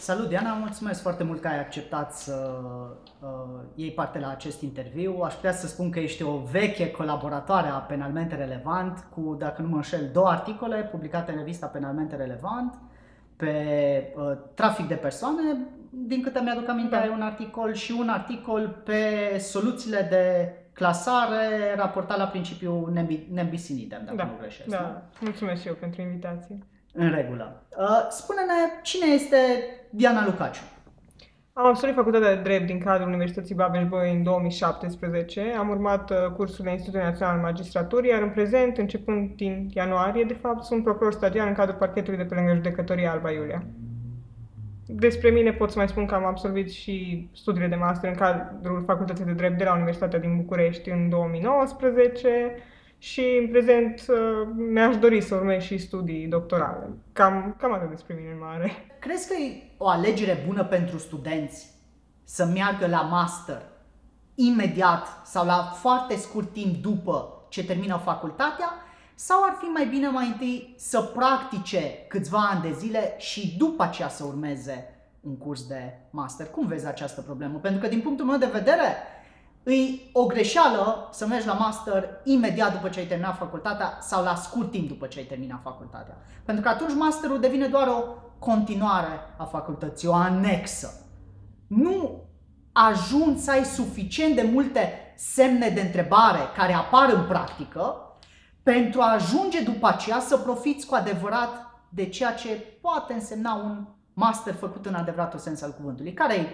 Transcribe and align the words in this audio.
Salut, 0.00 0.28
Diana! 0.28 0.52
Mulțumesc 0.52 1.02
foarte 1.02 1.24
mult 1.24 1.40
că 1.40 1.48
ai 1.48 1.58
acceptat 1.58 2.14
să 2.14 2.60
uh, 3.20 3.28
iei 3.74 3.90
parte 3.90 4.18
la 4.18 4.30
acest 4.30 4.60
interviu. 4.60 5.20
Aș 5.22 5.34
putea 5.34 5.52
să 5.52 5.66
spun 5.66 5.90
că 5.90 5.98
ești 5.98 6.22
o 6.22 6.36
veche 6.36 6.90
colaboratoare 6.90 7.68
a 7.68 7.76
Penalmente 7.76 8.34
Relevant 8.34 9.06
cu, 9.14 9.36
dacă 9.38 9.62
nu 9.62 9.68
mă 9.68 9.76
înșel, 9.76 10.10
două 10.12 10.28
articole 10.28 10.76
publicate 10.76 11.30
în 11.30 11.38
revista 11.38 11.66
Penalmente 11.66 12.16
Relevant 12.16 12.74
pe 13.36 13.54
uh, 14.16 14.32
trafic 14.54 14.88
de 14.88 14.94
persoane. 14.94 15.56
Din 15.90 16.22
câte 16.22 16.40
mi-aduc 16.40 16.68
aminte, 16.68 16.94
da. 16.94 17.00
ai 17.00 17.08
un 17.08 17.22
articol 17.22 17.72
și 17.72 17.94
un 17.98 18.08
articol 18.08 18.82
pe 18.84 19.02
soluțiile 19.38 20.06
de 20.10 20.54
clasare 20.72 21.74
raportat 21.76 22.18
la 22.18 22.26
principiul 22.26 22.92
nembisinidem, 23.30 24.02
dacă 24.04 24.16
da. 24.16 24.24
nu 24.24 24.36
greșesc. 24.38 24.68
Da, 24.68 24.80
nu? 24.80 25.18
mulțumesc 25.20 25.60
și 25.60 25.68
eu 25.68 25.74
pentru 25.74 26.00
invitație. 26.00 26.58
În 26.92 27.10
regulă. 27.10 27.62
Uh, 27.78 28.06
spune-ne 28.10 28.80
cine 28.82 29.06
este 29.06 29.36
Diana 29.90 30.24
Lucaciu. 30.24 30.62
Am 31.52 31.66
absolvit 31.66 31.94
facultatea 31.96 32.34
de 32.34 32.42
drept 32.42 32.66
din 32.66 32.78
cadrul 32.78 33.08
Universității 33.08 33.54
Babeș-Bolyai 33.54 34.14
în 34.14 34.22
2017. 34.22 35.54
Am 35.58 35.68
urmat 35.68 36.10
uh, 36.10 36.16
cursul 36.36 36.64
la 36.64 36.70
Institutul 36.70 37.00
Național 37.00 37.34
al 37.34 37.40
Magistraturii, 37.40 38.10
iar 38.10 38.22
în 38.22 38.30
prezent, 38.30 38.78
începând 38.78 39.30
din 39.36 39.70
ianuarie, 39.74 40.24
de 40.24 40.34
fapt, 40.34 40.62
sunt 40.62 40.84
procuror 40.84 41.12
stagiar 41.12 41.46
în 41.46 41.54
cadrul 41.54 41.78
parchetului 41.78 42.18
de 42.18 42.24
pe 42.24 42.34
lângă 42.34 42.54
judecătoria 42.54 43.10
Alba 43.10 43.30
Iulia. 43.30 43.62
Despre 44.86 45.30
mine 45.30 45.52
pot 45.52 45.70
să 45.70 45.78
mai 45.78 45.88
spun 45.88 46.06
că 46.06 46.14
am 46.14 46.24
absolvit 46.24 46.70
și 46.70 47.28
studiile 47.32 47.68
de 47.68 47.74
master 47.74 48.10
în 48.10 48.16
cadrul 48.16 48.82
Facultății 48.86 49.24
de 49.24 49.32
Drept 49.32 49.58
de 49.58 49.64
la 49.64 49.74
Universitatea 49.74 50.18
din 50.18 50.36
București 50.36 50.90
în 50.90 51.08
2019 51.08 52.28
și 53.02 53.38
în 53.40 53.48
prezent 53.48 54.04
uh, 54.08 54.48
mi-aș 54.72 54.96
dori 54.96 55.20
să 55.20 55.34
urmez 55.34 55.62
și 55.62 55.78
studii 55.78 56.26
doctorale. 56.26 56.88
Cam, 57.12 57.56
cam 57.58 57.72
atât 57.72 57.90
despre 57.90 58.14
mine 58.14 58.30
în 58.30 58.38
mare. 58.38 58.72
Crezi 58.98 59.28
că 59.28 59.34
e 59.34 59.62
o 59.76 59.88
alegere 59.88 60.44
bună 60.46 60.64
pentru 60.64 60.98
studenți 60.98 61.70
să 62.24 62.44
meargă 62.44 62.86
la 62.86 63.00
master 63.00 63.62
imediat 64.34 65.06
sau 65.24 65.46
la 65.46 65.62
foarte 65.80 66.16
scurt 66.16 66.52
timp 66.52 66.76
după 66.76 67.44
ce 67.48 67.64
termină 67.64 68.00
facultatea 68.04 68.72
sau 69.14 69.42
ar 69.42 69.56
fi 69.60 69.64
mai 69.64 69.86
bine 69.86 70.08
mai 70.08 70.26
întâi 70.26 70.74
să 70.78 71.02
practice 71.02 72.06
câțiva 72.08 72.38
ani 72.38 72.62
de 72.62 72.72
zile 72.72 73.14
și 73.18 73.56
după 73.58 73.82
aceea 73.82 74.08
să 74.08 74.24
urmeze 74.24 74.94
un 75.20 75.36
curs 75.36 75.66
de 75.66 75.98
master? 76.10 76.46
Cum 76.46 76.66
vezi 76.66 76.86
această 76.86 77.20
problemă? 77.20 77.58
Pentru 77.58 77.80
că 77.80 77.88
din 77.88 78.00
punctul 78.00 78.26
meu 78.26 78.38
de 78.38 78.50
vedere, 78.52 78.96
îi 79.62 80.10
o 80.12 80.26
greșeală 80.26 81.08
să 81.12 81.26
mergi 81.26 81.46
la 81.46 81.52
master 81.52 82.08
imediat 82.24 82.72
după 82.72 82.88
ce 82.88 82.98
ai 82.98 83.06
terminat 83.06 83.36
facultatea 83.36 83.98
sau 84.00 84.24
la 84.24 84.34
scurt 84.34 84.70
timp 84.70 84.88
după 84.88 85.06
ce 85.06 85.18
ai 85.18 85.24
terminat 85.24 85.60
facultatea. 85.62 86.16
Pentru 86.44 86.62
că 86.62 86.68
atunci 86.68 86.94
masterul 86.94 87.40
devine 87.40 87.66
doar 87.66 87.88
o 87.88 88.02
continuare 88.38 89.20
a 89.36 89.44
facultății, 89.44 90.08
o 90.08 90.14
anexă. 90.14 91.06
Nu 91.66 92.24
ajungi 92.72 93.40
să 93.40 93.50
ai 93.50 93.64
suficient 93.64 94.34
de 94.34 94.48
multe 94.52 95.14
semne 95.16 95.68
de 95.68 95.80
întrebare 95.80 96.40
care 96.56 96.72
apar 96.72 97.12
în 97.12 97.26
practică 97.26 97.94
pentru 98.62 99.00
a 99.00 99.12
ajunge 99.12 99.62
după 99.62 99.86
aceea 99.86 100.20
să 100.20 100.36
profiți 100.36 100.86
cu 100.86 100.94
adevărat 100.94 101.48
de 101.88 102.08
ceea 102.08 102.34
ce 102.34 102.48
poate 102.80 103.12
însemna 103.12 103.54
un 103.54 103.86
master 104.12 104.54
făcut 104.54 104.86
în 104.86 104.94
adevăratul 104.94 105.38
sens 105.38 105.62
al 105.62 105.72
cuvântului. 105.72 106.12
Care 106.12 106.34
e 106.34 106.46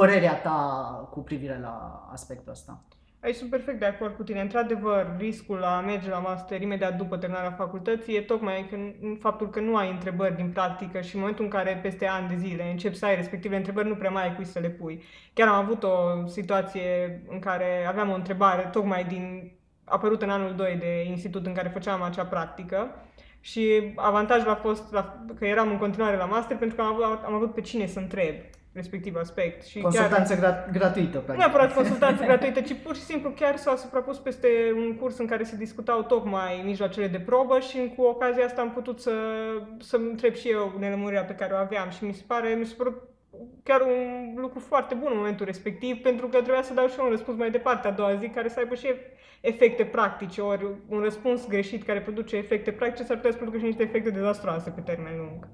părerea 0.00 0.40
ta 0.40 1.08
cu 1.10 1.20
privire 1.20 1.58
la 1.62 2.08
aspectul 2.12 2.52
ăsta? 2.52 2.84
Aici 3.22 3.34
sunt 3.34 3.50
perfect 3.50 3.78
de 3.78 3.84
acord 3.84 4.16
cu 4.16 4.22
tine. 4.22 4.40
Într-adevăr, 4.40 5.14
riscul 5.18 5.56
la 5.56 5.76
a 5.76 5.80
merge 5.80 6.10
la 6.10 6.18
master 6.18 6.60
imediat 6.60 6.96
după 6.96 7.16
terminarea 7.16 7.50
facultății 7.50 8.16
e 8.16 8.20
tocmai 8.20 8.66
că, 8.70 8.76
faptul 9.20 9.50
că 9.50 9.60
nu 9.60 9.76
ai 9.76 9.90
întrebări 9.90 10.36
din 10.36 10.50
practică 10.50 11.00
și 11.00 11.14
în 11.14 11.20
momentul 11.20 11.44
în 11.44 11.50
care 11.50 11.78
peste 11.82 12.06
ani 12.06 12.28
de 12.28 12.36
zile 12.36 12.70
începi 12.70 12.96
să 12.96 13.04
ai 13.04 13.14
respectivele 13.14 13.58
întrebări, 13.58 13.88
nu 13.88 13.94
prea 13.94 14.10
mai 14.10 14.22
ai 14.22 14.34
cui 14.34 14.44
să 14.44 14.58
le 14.58 14.68
pui. 14.68 15.02
Chiar 15.32 15.48
am 15.48 15.64
avut 15.64 15.82
o 15.82 16.26
situație 16.26 17.22
în 17.28 17.38
care 17.38 17.86
aveam 17.88 18.10
o 18.10 18.14
întrebare 18.14 18.68
tocmai 18.72 19.04
din 19.04 19.52
apărut 19.84 20.22
în 20.22 20.30
anul 20.30 20.54
2 20.54 20.76
de 20.78 21.04
institut 21.08 21.46
în 21.46 21.54
care 21.54 21.68
făceam 21.68 22.02
acea 22.02 22.24
practică 22.24 22.90
și 23.40 23.92
avantajul 23.96 24.48
a 24.50 24.54
fost 24.54 24.92
la, 24.92 25.24
că 25.38 25.46
eram 25.46 25.70
în 25.70 25.78
continuare 25.78 26.16
la 26.16 26.24
master 26.24 26.56
pentru 26.56 26.76
că 26.76 26.82
am 26.82 26.88
avut, 26.88 27.24
am 27.24 27.34
avut 27.34 27.54
pe 27.54 27.60
cine 27.60 27.86
să 27.86 27.98
întreb 27.98 28.34
respectiv 28.76 29.16
aspect. 29.16 29.64
Și 29.64 29.80
consultanță 29.80 30.34
chiar, 30.34 30.42
gra- 30.42 30.72
gratuită, 30.72 31.18
practic. 31.18 31.32
Nu 31.32 31.36
neapărat 31.36 31.74
consultanță 31.80 32.24
gratuită, 32.24 32.60
ci 32.60 32.74
pur 32.82 32.94
și 32.94 33.02
simplu 33.02 33.30
chiar 33.30 33.56
s-a 33.56 33.76
suprapus 33.76 34.18
peste 34.18 34.48
un 34.76 34.96
curs 34.96 35.18
în 35.18 35.26
care 35.26 35.44
se 35.44 35.56
discutau 35.56 36.02
tocmai 36.02 36.62
mijloacele 36.64 37.06
de 37.06 37.18
probă 37.20 37.60
și 37.60 37.92
cu 37.96 38.02
ocazia 38.02 38.44
asta 38.44 38.60
am 38.60 38.72
putut 38.72 39.00
să, 39.00 39.12
să 39.78 39.96
întreb 39.96 40.34
și 40.34 40.48
eu 40.48 40.72
nelămurirea 40.78 41.24
pe 41.24 41.34
care 41.34 41.52
o 41.52 41.56
aveam 41.56 41.90
și 41.90 42.04
mi 42.04 42.14
se 42.14 42.22
pare, 42.26 42.48
mi 42.48 42.66
se 42.66 42.74
pare 42.74 42.94
chiar 43.62 43.80
un 43.80 44.34
lucru 44.36 44.58
foarte 44.58 44.94
bun 44.94 45.08
în 45.10 45.16
momentul 45.16 45.46
respectiv, 45.46 45.96
pentru 46.02 46.26
că 46.26 46.36
trebuia 46.36 46.62
să 46.62 46.74
dau 46.74 46.86
și 46.86 46.98
eu 46.98 47.04
un 47.04 47.10
răspuns 47.10 47.38
mai 47.38 47.50
departe 47.50 47.88
a 47.88 47.90
doua 47.90 48.14
zi, 48.14 48.28
care 48.28 48.48
să 48.48 48.58
aibă 48.58 48.74
și 48.74 48.86
efecte 49.40 49.84
practice, 49.84 50.40
ori 50.40 50.66
un 50.88 51.00
răspuns 51.00 51.48
greșit 51.48 51.82
care 51.82 52.00
produce 52.00 52.36
efecte 52.36 52.72
practice 52.72 53.04
s-ar 53.04 53.16
putea 53.16 53.30
să 53.30 53.36
producă 53.36 53.58
și 53.58 53.64
niște 53.64 53.82
efecte 53.82 54.10
dezastroase 54.10 54.70
pe 54.70 54.80
termen 54.80 55.16
lung. 55.16 55.48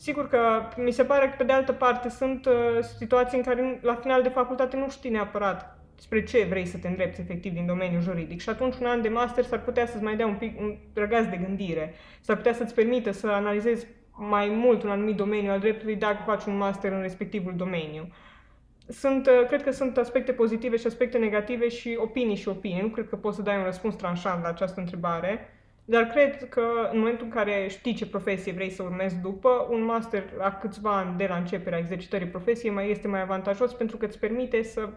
Sigur 0.00 0.28
că 0.28 0.38
mi 0.76 0.90
se 0.90 1.04
pare 1.04 1.28
că, 1.28 1.34
pe 1.36 1.44
de 1.44 1.52
altă 1.52 1.72
parte, 1.72 2.08
sunt 2.08 2.46
uh, 2.46 2.52
situații 2.98 3.38
în 3.38 3.44
care, 3.44 3.78
la 3.82 3.94
final 3.94 4.22
de 4.22 4.28
facultate, 4.28 4.76
nu 4.76 4.90
știi 4.90 5.10
neapărat 5.10 5.78
spre 5.94 6.24
ce 6.24 6.46
vrei 6.48 6.66
să 6.66 6.78
te 6.78 6.88
îndrepți 6.88 7.20
efectiv 7.20 7.52
din 7.52 7.66
domeniul 7.66 8.02
juridic. 8.02 8.40
Și 8.40 8.48
atunci 8.48 8.74
un 8.80 8.86
an 8.86 9.02
de 9.02 9.08
master 9.08 9.44
s-ar 9.44 9.62
putea 9.62 9.86
să-ți 9.86 10.02
mai 10.02 10.16
dea 10.16 10.26
un 10.26 10.34
pic 10.34 10.60
un 10.60 10.76
răgaz 10.94 11.26
de 11.26 11.36
gândire, 11.36 11.94
s-ar 12.20 12.36
putea 12.36 12.52
să-ți 12.52 12.74
permită 12.74 13.10
să 13.10 13.26
analizezi 13.26 13.86
mai 14.16 14.48
mult 14.48 14.82
un 14.82 14.90
anumit 14.90 15.16
domeniu 15.16 15.50
al 15.50 15.60
dreptului 15.60 15.96
dacă 15.96 16.22
faci 16.26 16.44
un 16.44 16.56
master 16.56 16.92
în 16.92 17.00
respectivul 17.00 17.54
domeniu. 17.56 18.08
Sunt, 18.88 19.26
uh, 19.26 19.46
cred 19.46 19.62
că 19.62 19.70
sunt 19.70 19.96
aspecte 19.96 20.32
pozitive 20.32 20.76
și 20.76 20.86
aspecte 20.86 21.18
negative 21.18 21.68
și 21.68 21.98
opinii 22.00 22.36
și 22.36 22.48
opinii. 22.48 22.82
Nu 22.82 22.88
cred 22.88 23.08
că 23.08 23.16
poți 23.16 23.36
să 23.36 23.42
dai 23.42 23.56
un 23.56 23.64
răspuns 23.64 23.94
tranșant 23.94 24.42
la 24.42 24.48
această 24.48 24.80
întrebare. 24.80 25.59
Dar 25.84 26.04
cred 26.04 26.48
că 26.48 26.62
în 26.92 26.98
momentul 26.98 27.24
în 27.24 27.30
care 27.32 27.66
știi 27.68 27.94
ce 27.94 28.06
profesie 28.06 28.52
vrei 28.52 28.70
să 28.70 28.82
urmezi 28.82 29.16
după, 29.16 29.66
un 29.70 29.84
master 29.84 30.32
la 30.38 30.52
câțiva 30.52 30.96
ani 30.96 31.16
de 31.16 31.26
la 31.26 31.36
începerea 31.36 31.78
exercitării 31.78 32.26
profesiei 32.26 32.72
mai 32.72 32.90
este 32.90 33.08
mai 33.08 33.20
avantajos 33.22 33.72
pentru 33.72 33.96
că 33.96 34.06
îți 34.06 34.18
permite 34.18 34.62
să 34.62 34.88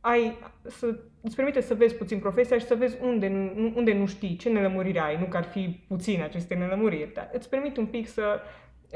ai, 0.00 0.38
să, 0.66 0.98
îți 1.20 1.36
permite 1.36 1.60
să 1.60 1.74
vezi 1.74 1.94
puțin 1.94 2.18
profesia 2.18 2.58
și 2.58 2.66
să 2.66 2.74
vezi 2.74 2.96
unde, 3.02 3.26
unde 3.74 3.92
nu 3.92 4.06
știi, 4.06 4.36
ce 4.36 4.48
nelămuriri 4.48 4.98
ai, 4.98 5.18
nu 5.18 5.24
că 5.24 5.36
ar 5.36 5.44
fi 5.44 5.84
puține 5.88 6.22
aceste 6.22 6.54
nelămuriri, 6.54 7.12
dar 7.14 7.30
îți 7.32 7.48
permite 7.48 7.80
un 7.80 7.86
pic 7.86 8.08
să 8.08 8.40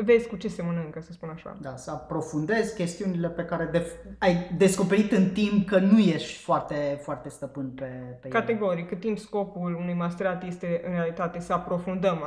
vezi 0.03 0.29
cu 0.29 0.37
ce 0.37 0.49
se 0.49 0.63
mănâncă, 0.63 1.01
să 1.01 1.13
spun 1.13 1.29
așa. 1.29 1.57
Da, 1.61 1.77
să 1.77 1.91
aprofundezi 1.91 2.75
chestiunile 2.75 3.29
pe 3.29 3.45
care 3.45 3.65
de- 3.65 3.91
ai 4.19 4.51
descoperit 4.57 5.13
în 5.13 5.31
timp 5.31 5.67
că 5.67 5.79
nu 5.79 5.99
ești 5.99 6.43
foarte, 6.43 6.99
foarte 7.03 7.29
stăpân 7.29 7.71
pe, 7.71 7.91
pe 8.21 8.29
Categoric, 8.29 8.79
ele. 8.79 8.89
cât 8.89 9.01
timp 9.01 9.19
scopul 9.19 9.75
unui 9.75 9.95
masterat 9.95 10.45
este 10.45 10.83
în 10.87 10.93
realitate 10.93 11.41
să 11.41 11.53
aprofundăm 11.53 12.19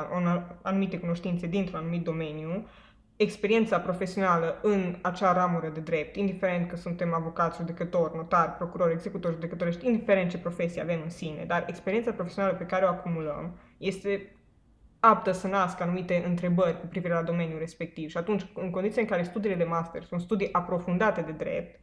anumite 0.62 1.00
cunoștințe 1.00 1.48
dintr-un 1.48 1.80
anumit 1.80 2.04
domeniu, 2.04 2.68
experiența 3.16 3.80
profesională 3.80 4.60
în 4.62 4.96
acea 5.02 5.34
ramură 5.34 5.70
de 5.74 5.80
drept, 5.80 6.16
indiferent 6.16 6.70
că 6.70 6.76
suntem 6.76 7.14
avocați, 7.14 7.58
judecători, 7.58 8.16
notari, 8.16 8.52
procurori, 8.52 8.94
executori, 8.94 9.34
judecătorești, 9.34 9.86
indiferent 9.86 10.30
ce 10.30 10.38
profesie 10.38 10.82
avem 10.82 11.00
în 11.04 11.10
sine, 11.10 11.44
dar 11.48 11.64
experiența 11.68 12.12
profesională 12.12 12.54
pe 12.54 12.66
care 12.66 12.86
o 12.86 12.88
acumulăm 12.88 13.58
este 13.78 14.37
aptă 15.00 15.32
să 15.32 15.48
nască 15.48 15.84
anumite 15.84 16.24
întrebări 16.28 16.80
cu 16.80 16.86
privire 16.86 17.14
la 17.14 17.22
domeniul 17.22 17.60
respectiv. 17.60 18.10
Și 18.10 18.18
atunci, 18.18 18.46
în 18.54 18.70
condiții 18.70 19.02
în 19.02 19.08
care 19.08 19.24
studiile 19.24 19.56
de 19.56 19.64
master 19.64 20.04
sunt 20.04 20.22
studii 20.22 20.54
aprofundate 20.54 21.22
de 21.22 21.32
drept, 21.32 21.80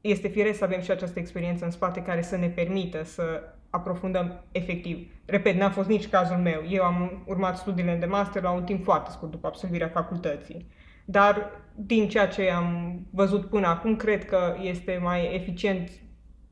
este 0.00 0.28
firesc 0.28 0.58
să 0.58 0.64
avem 0.64 0.80
și 0.80 0.90
această 0.90 1.18
experiență 1.18 1.64
în 1.64 1.70
spate 1.70 2.02
care 2.02 2.22
să 2.22 2.36
ne 2.36 2.48
permită 2.48 3.04
să 3.04 3.42
aprofundăm 3.70 4.44
efectiv. 4.52 5.12
Repet, 5.26 5.56
n-a 5.56 5.70
fost 5.70 5.88
nici 5.88 6.08
cazul 6.08 6.36
meu. 6.36 6.62
Eu 6.68 6.82
am 6.82 7.24
urmat 7.26 7.56
studiile 7.56 7.94
de 7.94 8.06
master 8.06 8.42
la 8.42 8.50
un 8.50 8.64
timp 8.64 8.84
foarte 8.84 9.10
scurt 9.10 9.30
după 9.30 9.46
absolvirea 9.46 9.88
facultății. 9.88 10.66
Dar 11.04 11.50
din 11.74 12.08
ceea 12.08 12.28
ce 12.28 12.50
am 12.50 13.00
văzut 13.10 13.48
până 13.48 13.66
acum, 13.66 13.96
cred 13.96 14.24
că 14.24 14.56
este 14.60 14.98
mai 15.02 15.34
eficient 15.34 15.90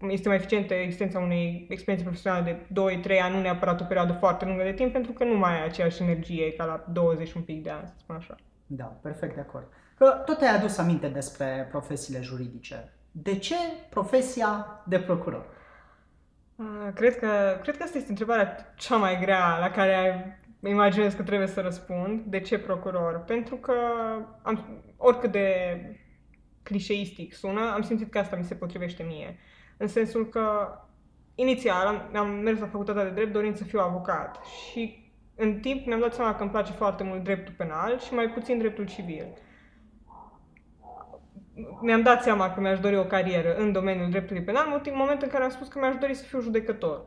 este 0.09 0.29
mai 0.29 0.37
eficientă 0.37 0.75
existența 0.75 1.19
unei 1.19 1.67
experiențe 1.69 2.09
profesionale 2.09 2.67
de 2.69 2.81
2-3 3.17 3.21
ani, 3.23 3.35
nu 3.35 3.41
neapărat 3.41 3.81
o 3.81 3.85
perioadă 3.85 4.13
foarte 4.13 4.45
lungă 4.45 4.63
de 4.63 4.73
timp, 4.73 4.93
pentru 4.93 5.13
că 5.13 5.25
nu 5.25 5.39
mai 5.39 5.53
ai 5.53 5.65
aceeași 5.65 6.03
energie 6.03 6.53
ca 6.53 6.65
la 6.65 6.85
20 6.93 7.33
un 7.33 7.43
pic 7.43 7.63
de 7.63 7.71
ani, 7.71 7.87
să 7.87 7.95
spun 7.99 8.15
așa. 8.15 8.37
Da, 8.67 8.85
perfect 8.85 9.35
de 9.35 9.41
acord. 9.41 9.69
Că 9.99 10.23
tot 10.27 10.41
ai 10.41 10.57
adus 10.57 10.79
aminte 10.79 11.09
despre 11.09 11.69
profesiile 11.71 12.21
juridice. 12.21 12.93
De 13.11 13.39
ce 13.39 13.55
profesia 13.91 14.83
de 14.87 14.99
procuror? 14.99 15.47
Cred 16.95 17.19
că, 17.19 17.59
cred 17.63 17.77
că 17.77 17.83
asta 17.83 17.99
este 17.99 18.11
întrebarea 18.11 18.73
cea 18.77 18.97
mai 18.97 19.19
grea 19.21 19.59
la 19.59 19.71
care 19.71 20.39
imaginez 20.69 21.15
că 21.15 21.23
trebuie 21.23 21.49
să 21.49 21.61
răspund. 21.61 22.21
De 22.21 22.41
ce 22.41 22.59
procuror? 22.59 23.23
Pentru 23.27 23.57
că 23.57 23.75
am, 24.43 24.85
oricât 24.97 25.33
de 25.33 25.77
clișeistic 26.63 27.35
sună, 27.35 27.73
am 27.75 27.83
simțit 27.83 28.11
că 28.11 28.19
asta 28.19 28.37
mi 28.37 28.45
se 28.45 28.55
potrivește 28.55 29.03
mie. 29.03 29.39
În 29.77 29.89
sensul 29.89 30.29
că 30.29 30.69
inițial 31.35 31.87
am, 31.87 32.17
am 32.17 32.31
mers 32.31 32.59
la 32.59 32.67
facultatea 32.67 33.05
de 33.05 33.11
drept 33.11 33.33
dorind 33.33 33.57
să 33.57 33.65
fiu 33.65 33.81
avocat 33.81 34.45
și 34.45 35.11
în 35.37 35.61
timp 35.61 35.87
mi-am 35.87 36.01
dat 36.01 36.15
seama 36.15 36.35
că 36.35 36.43
îmi 36.43 36.51
place 36.51 36.73
foarte 36.73 37.03
mult 37.03 37.23
dreptul 37.25 37.55
penal 37.57 37.99
și 37.99 38.15
mai 38.15 38.31
puțin 38.31 38.59
dreptul 38.59 38.87
civil. 38.87 39.27
mi-am 41.81 42.03
dat 42.03 42.23
seama 42.23 42.51
că 42.51 42.61
mi-aș 42.61 42.81
dori 42.81 42.97
o 42.97 43.05
carieră 43.05 43.55
în 43.57 43.73
domeniul 43.73 44.11
dreptului 44.11 44.43
penal, 44.43 44.83
în 44.85 44.97
momentul 44.97 45.27
în 45.27 45.33
care 45.33 45.45
am 45.45 45.51
spus 45.51 45.69
că 45.69 45.79
mi-aș 45.79 45.97
dori 45.97 46.15
să 46.15 46.25
fiu 46.25 46.41
judecător. 46.41 47.05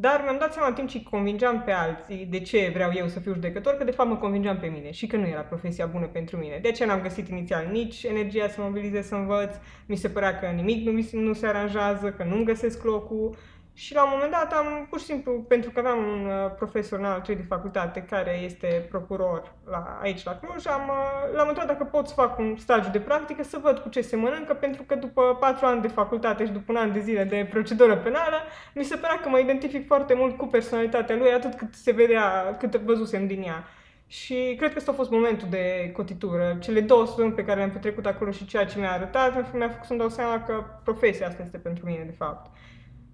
Dar 0.00 0.20
mi-am 0.22 0.38
dat 0.38 0.52
seama 0.52 0.68
în 0.68 0.74
timp 0.74 0.88
ce 0.88 1.02
convingeam 1.02 1.62
pe 1.62 1.70
alții 1.70 2.26
de 2.30 2.40
ce 2.40 2.70
vreau 2.74 2.90
eu 2.94 3.08
să 3.08 3.20
fiu 3.20 3.32
judecător, 3.32 3.74
că 3.74 3.84
de 3.84 3.90
fapt 3.90 4.08
mă 4.08 4.16
convingeam 4.16 4.58
pe 4.58 4.66
mine 4.66 4.90
și 4.90 5.06
că 5.06 5.16
nu 5.16 5.26
era 5.26 5.40
profesia 5.40 5.86
bună 5.86 6.06
pentru 6.06 6.36
mine. 6.36 6.58
De 6.62 6.68
aceea 6.68 6.88
n-am 6.88 7.00
găsit 7.00 7.28
inițial 7.28 7.68
nici 7.70 8.02
energia 8.02 8.48
să 8.48 8.60
mobilizez 8.60 9.06
să 9.06 9.14
învăț, 9.14 9.54
mi 9.86 9.96
se 9.96 10.08
părea 10.08 10.38
că 10.38 10.46
nimic 10.46 10.86
nu, 10.86 11.20
nu 11.20 11.32
se 11.32 11.46
aranjează, 11.46 12.10
că 12.10 12.24
nu-mi 12.24 12.44
găsesc 12.44 12.84
locul 12.84 13.36
și 13.84 13.94
la 13.94 14.02
un 14.04 14.10
moment 14.12 14.30
dat 14.30 14.52
am, 14.52 14.86
pur 14.90 14.98
și 14.98 15.04
simplu, 15.04 15.32
pentru 15.32 15.70
că 15.70 15.78
aveam 15.78 15.98
un 15.98 16.26
uh, 16.26 16.50
profesor 16.56 16.98
înalt 16.98 17.24
cei 17.24 17.36
de 17.36 17.42
facultate 17.48 18.02
care 18.02 18.40
este 18.44 18.86
procuror 18.90 19.52
la, 19.70 19.98
aici 20.02 20.24
la 20.24 20.34
Cluj, 20.36 20.66
am, 20.66 20.88
uh, 20.88 21.34
l-am 21.34 21.48
întrebat 21.48 21.78
dacă 21.78 21.84
pot 21.84 22.08
să 22.08 22.14
fac 22.14 22.38
un 22.38 22.56
stagiu 22.56 22.90
de 22.90 23.00
practică 23.00 23.42
să 23.42 23.58
văd 23.62 23.78
cu 23.78 23.88
ce 23.88 24.00
se 24.00 24.16
mănâncă, 24.16 24.54
pentru 24.54 24.82
că 24.82 24.94
după 24.94 25.36
patru 25.40 25.66
ani 25.66 25.80
de 25.80 25.88
facultate 25.88 26.44
și 26.44 26.52
după 26.52 26.72
un 26.72 26.78
an 26.78 26.92
de 26.92 27.00
zile 27.00 27.24
de 27.24 27.46
procedură 27.50 27.96
penală, 27.96 28.36
mi 28.74 28.84
se 28.84 28.96
părea 28.96 29.20
că 29.20 29.28
mă 29.28 29.38
identific 29.38 29.86
foarte 29.86 30.14
mult 30.14 30.36
cu 30.36 30.46
personalitatea 30.46 31.16
lui, 31.16 31.32
atât 31.32 31.54
cât 31.54 31.74
se 31.74 31.92
vedea, 31.92 32.56
cât 32.58 32.76
văzusem 32.76 33.26
din 33.26 33.42
ea. 33.42 33.64
Și 34.06 34.54
cred 34.58 34.70
că 34.70 34.78
ăsta 34.78 34.90
a 34.90 34.94
fost 34.94 35.10
momentul 35.10 35.48
de 35.50 35.90
cotitură. 35.92 36.56
Cele 36.60 36.80
două 36.80 37.06
săptămâni 37.06 37.34
pe 37.34 37.44
care 37.44 37.56
le-am 37.58 37.70
petrecut 37.70 38.06
acolo 38.06 38.30
și 38.30 38.46
ceea 38.46 38.64
ce 38.64 38.78
mi-a 38.78 38.92
arătat, 38.92 39.54
mi-a 39.54 39.68
făcut 39.68 39.86
să-mi 39.86 39.98
dau 39.98 40.08
seama 40.08 40.42
că 40.42 40.64
profesia 40.84 41.26
asta 41.26 41.42
este 41.42 41.58
pentru 41.58 41.86
mine, 41.86 42.02
de 42.02 42.14
fapt. 42.18 42.50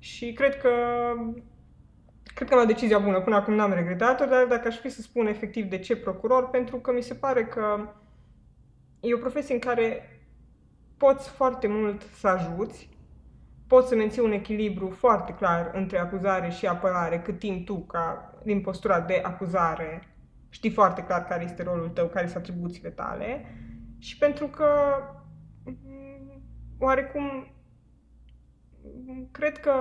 Și 0.06 0.32
cred 0.32 0.56
că 0.56 0.70
cred 2.34 2.48
că 2.48 2.54
am 2.54 2.60
luat 2.60 2.66
decizia 2.66 2.98
bună. 2.98 3.20
Până 3.20 3.36
acum 3.36 3.54
n-am 3.54 3.72
regretat-o, 3.72 4.24
dar 4.24 4.46
dacă 4.46 4.68
aș 4.68 4.78
fi 4.78 4.88
să 4.88 5.02
spun 5.02 5.26
efectiv 5.26 5.64
de 5.64 5.78
ce 5.78 5.96
procuror, 5.96 6.48
pentru 6.50 6.76
că 6.76 6.92
mi 6.92 7.02
se 7.02 7.14
pare 7.14 7.44
că 7.44 7.88
e 9.00 9.14
o 9.14 9.18
profesie 9.18 9.54
în 9.54 9.60
care 9.60 10.10
poți 10.96 11.28
foarte 11.30 11.66
mult 11.66 12.02
să 12.02 12.28
ajuți, 12.28 12.88
poți 13.66 13.88
să 13.88 13.94
menții 13.94 14.22
un 14.22 14.32
echilibru 14.32 14.88
foarte 14.88 15.32
clar 15.32 15.70
între 15.74 15.98
acuzare 15.98 16.50
și 16.50 16.66
apărare, 16.66 17.20
cât 17.20 17.38
timp 17.38 17.66
tu, 17.66 17.78
ca 17.78 18.34
din 18.44 18.60
postura 18.60 19.00
de 19.00 19.20
acuzare, 19.24 20.02
știi 20.48 20.70
foarte 20.70 21.02
clar 21.02 21.24
care 21.24 21.44
este 21.44 21.62
rolul 21.62 21.88
tău, 21.88 22.06
care 22.06 22.26
sunt 22.26 22.38
atribuțiile 22.38 22.90
tale 22.90 23.44
și 23.98 24.18
pentru 24.18 24.46
că 24.46 24.66
mm, 25.64 26.42
oarecum 26.78 27.55
cred 29.30 29.58
că 29.58 29.72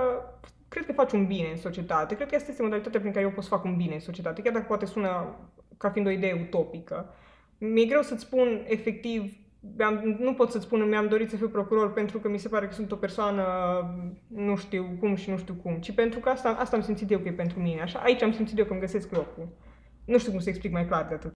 cred 0.68 0.86
că 0.86 0.92
faci 0.92 1.12
un 1.12 1.26
bine 1.26 1.48
în 1.50 1.56
societate. 1.56 2.14
Cred 2.14 2.28
că 2.28 2.34
asta 2.34 2.50
este 2.50 2.62
modalitatea 2.62 3.00
prin 3.00 3.12
care 3.12 3.24
eu 3.24 3.30
pot 3.30 3.42
să 3.42 3.50
fac 3.50 3.64
un 3.64 3.76
bine 3.76 3.94
în 3.94 4.00
societate, 4.00 4.42
chiar 4.42 4.52
dacă 4.52 4.64
poate 4.68 4.86
sună 4.86 5.36
ca 5.76 5.90
fiind 5.90 6.06
o 6.06 6.10
idee 6.10 6.46
utopică. 6.48 7.14
Mi-e 7.58 7.84
greu 7.84 8.02
să-ți 8.02 8.22
spun 8.22 8.64
efectiv, 8.66 9.36
am, 9.78 10.16
nu 10.18 10.34
pot 10.34 10.50
să-ți 10.50 10.64
spun 10.64 10.88
mi-am 10.88 11.08
dorit 11.08 11.30
să 11.30 11.36
fiu 11.36 11.48
procuror 11.48 11.92
pentru 11.92 12.18
că 12.18 12.28
mi 12.28 12.38
se 12.38 12.48
pare 12.48 12.66
că 12.66 12.72
sunt 12.72 12.92
o 12.92 12.96
persoană 12.96 13.44
nu 14.26 14.56
știu 14.56 14.96
cum 15.00 15.14
și 15.14 15.30
nu 15.30 15.36
știu 15.38 15.54
cum, 15.54 15.76
ci 15.76 15.94
pentru 15.94 16.20
că 16.20 16.28
asta, 16.28 16.48
asta 16.48 16.76
am 16.76 16.82
simțit 16.82 17.10
eu 17.10 17.18
că 17.18 17.28
e 17.28 17.32
pentru 17.32 17.60
mine. 17.60 17.80
Așa, 17.80 17.98
aici 17.98 18.22
am 18.22 18.32
simțit 18.32 18.58
eu 18.58 18.64
că 18.64 18.72
îmi 18.72 18.80
găsesc 18.80 19.12
locul. 19.12 19.48
Nu 20.04 20.18
știu 20.18 20.30
cum 20.30 20.40
să 20.40 20.48
explic 20.48 20.72
mai 20.72 20.86
clar 20.86 21.06
de 21.06 21.14
atât. 21.14 21.32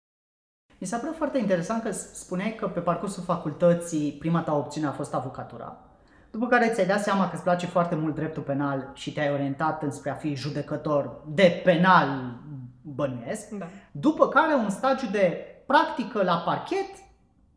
Mi 0.78 0.86
s-a 0.86 0.96
părut 0.96 1.16
foarte 1.16 1.38
interesant 1.38 1.82
că 1.82 1.90
spuneai 1.90 2.54
că 2.54 2.68
pe 2.68 2.80
parcursul 2.80 3.22
facultății 3.22 4.16
prima 4.18 4.42
ta 4.42 4.56
opțiune 4.56 4.86
a 4.86 4.92
fost 4.92 5.14
avocatura. 5.14 5.89
După 6.30 6.46
care 6.46 6.68
ți-ai 6.68 6.86
dat 6.86 7.02
seama 7.02 7.28
că 7.28 7.34
îți 7.34 7.42
place 7.42 7.66
foarte 7.66 7.94
mult 7.94 8.14
dreptul 8.14 8.42
penal 8.42 8.90
și 8.94 9.12
te-ai 9.12 9.32
orientat 9.32 9.82
înspre 9.82 10.10
a 10.10 10.14
fi 10.14 10.34
judecător 10.34 11.22
de 11.26 11.60
penal 11.64 12.38
bănuiesc. 12.82 13.48
Da. 13.48 13.66
După 13.90 14.28
care 14.28 14.54
un 14.54 14.70
stagiu 14.70 15.06
de 15.06 15.44
practică 15.66 16.22
la 16.22 16.36
parchet 16.36 16.90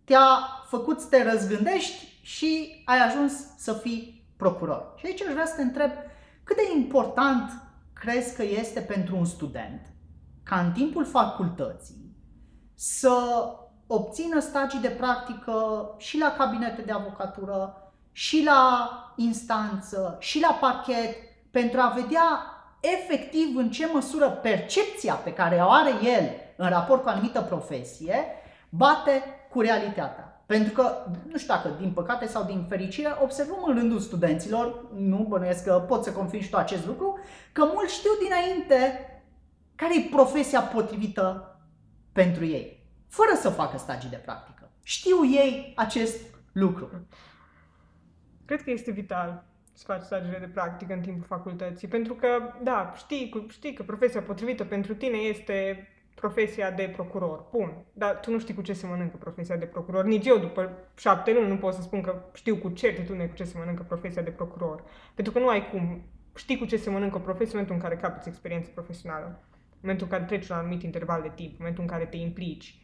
te-a 0.03 0.37
făcut 0.65 0.99
să 0.99 1.07
te 1.09 1.31
răzgândești 1.31 2.19
și 2.21 2.81
ai 2.85 2.99
ajuns 2.99 3.33
să 3.57 3.73
fii 3.73 4.25
procuror. 4.37 4.93
Și 4.97 5.05
aici 5.05 5.21
aș 5.21 5.31
vrea 5.31 5.45
să 5.45 5.55
te 5.55 5.61
întreb 5.61 5.91
cât 6.43 6.55
de 6.55 6.79
important 6.79 7.51
crezi 7.93 8.35
că 8.35 8.43
este 8.43 8.79
pentru 8.79 9.17
un 9.17 9.25
student 9.25 9.81
ca 10.43 10.59
în 10.59 10.71
timpul 10.71 11.05
facultății 11.05 12.15
să 12.73 13.15
obțină 13.87 14.39
stagii 14.39 14.79
de 14.79 14.87
practică 14.87 15.89
și 15.97 16.17
la 16.17 16.35
cabinete 16.37 16.81
de 16.81 16.91
avocatură, 16.91 17.82
și 18.13 18.44
la 18.44 18.89
instanță, 19.15 20.18
și 20.19 20.39
la 20.39 20.57
parchet, 20.62 21.15
pentru 21.51 21.80
a 21.80 21.94
vedea 21.95 22.54
efectiv 22.80 23.56
în 23.56 23.71
ce 23.71 23.89
măsură 23.94 24.30
percepția 24.30 25.13
pe 25.13 25.33
care 25.33 25.56
o 25.56 25.69
are 25.69 25.92
el 26.04 26.30
în 26.56 26.69
raport 26.69 27.01
cu 27.01 27.07
o 27.07 27.12
anumită 27.12 27.42
profesie 27.42 28.25
bate 28.69 29.24
cu 29.50 29.62
realitatea. 29.62 30.44
Pentru 30.45 30.74
că, 30.74 31.06
nu 31.31 31.38
știu 31.38 31.54
dacă 31.54 31.69
din 31.80 31.92
păcate 31.92 32.27
sau 32.27 32.44
din 32.44 32.65
fericire, 32.69 33.18
observăm 33.21 33.63
în 33.65 33.74
rândul 33.74 34.00
studenților, 34.00 34.86
nu 34.95 35.25
bănuiesc 35.30 35.63
că 35.63 35.86
pot 35.88 36.04
să 36.04 36.12
confirm 36.12 36.44
și 36.44 36.50
tu 36.50 36.57
acest 36.57 36.86
lucru, 36.86 37.19
că 37.51 37.66
mulți 37.74 37.94
știu 37.94 38.09
dinainte 38.21 39.07
care 39.75 39.98
e 39.98 40.09
profesia 40.12 40.62
potrivită 40.62 41.57
pentru 42.12 42.45
ei, 42.45 42.86
fără 43.07 43.31
să 43.42 43.50
facă 43.50 43.77
stagii 43.77 44.09
de 44.09 44.16
practică. 44.16 44.69
Știu 44.83 45.25
ei 45.25 45.74
acest 45.75 46.21
lucru. 46.51 46.89
Cred 48.45 48.63
că 48.63 48.72
este 48.72 48.92
vital 48.92 49.45
să 49.74 49.84
faci 49.86 50.01
stagiile 50.01 50.38
de 50.38 50.48
practică 50.54 50.94
în 50.94 51.01
timpul 51.01 51.25
facultății, 51.25 51.88
pentru 51.88 52.13
că, 52.13 52.28
da, 52.63 52.94
știi, 52.98 53.45
știi 53.50 53.74
că 53.74 53.84
profesia 53.84 54.22
potrivită 54.22 54.63
pentru 54.63 54.95
tine 54.95 55.18
este 55.18 55.88
profesia 56.16 56.72
de 56.72 56.92
procuror. 56.95 57.45
Bun, 57.51 57.86
dar 57.94 58.19
tu 58.19 58.31
nu 58.31 58.40
știi 58.40 58.54
cu 58.54 58.62
ce 58.62 58.74
se 58.74 58.88
mănâncă 58.88 59.18
profesia 59.18 59.56
de 59.56 59.66
procuror. 59.66 60.06
Nici 60.06 60.25
eu, 60.25 60.38
după 60.38 60.72
șapte 60.98 61.34
luni, 61.34 61.48
nu 61.48 61.57
pot 61.57 61.74
să 61.74 61.81
spun 61.81 62.01
că 62.01 62.22
știu 62.34 62.56
cu 62.57 62.69
certitudine 62.69 63.25
cu 63.25 63.36
ce 63.36 63.44
se 63.44 63.57
mănâncă 63.57 63.84
profesia 63.84 64.22
de 64.22 64.30
procuror. 64.30 64.84
Pentru 65.16 65.34
că 65.34 65.40
nu 65.40 65.48
ai 65.48 65.69
cum. 65.69 66.01
Știi 66.36 66.57
cu 66.57 66.66
ce 66.66 66.78
se 66.78 66.90
mănâncă 66.90 67.18
o 67.18 67.19
profesie 67.19 67.57
în 67.57 67.60
momentul 67.60 67.75
în 67.75 67.81
care 67.81 68.01
capiți 68.01 68.28
experiență 68.28 68.69
profesională, 68.74 69.25
în 69.25 69.80
momentul 69.81 70.06
în 70.06 70.12
care 70.12 70.24
treci 70.24 70.50
un 70.50 70.56
anumit 70.56 70.84
interval 70.84 71.22
de 71.22 71.31
timp, 71.36 71.50
în 71.50 71.56
momentul 71.57 71.84
în 71.84 71.90
care 71.90 72.06
te 72.06 72.18
implici, 72.18 72.75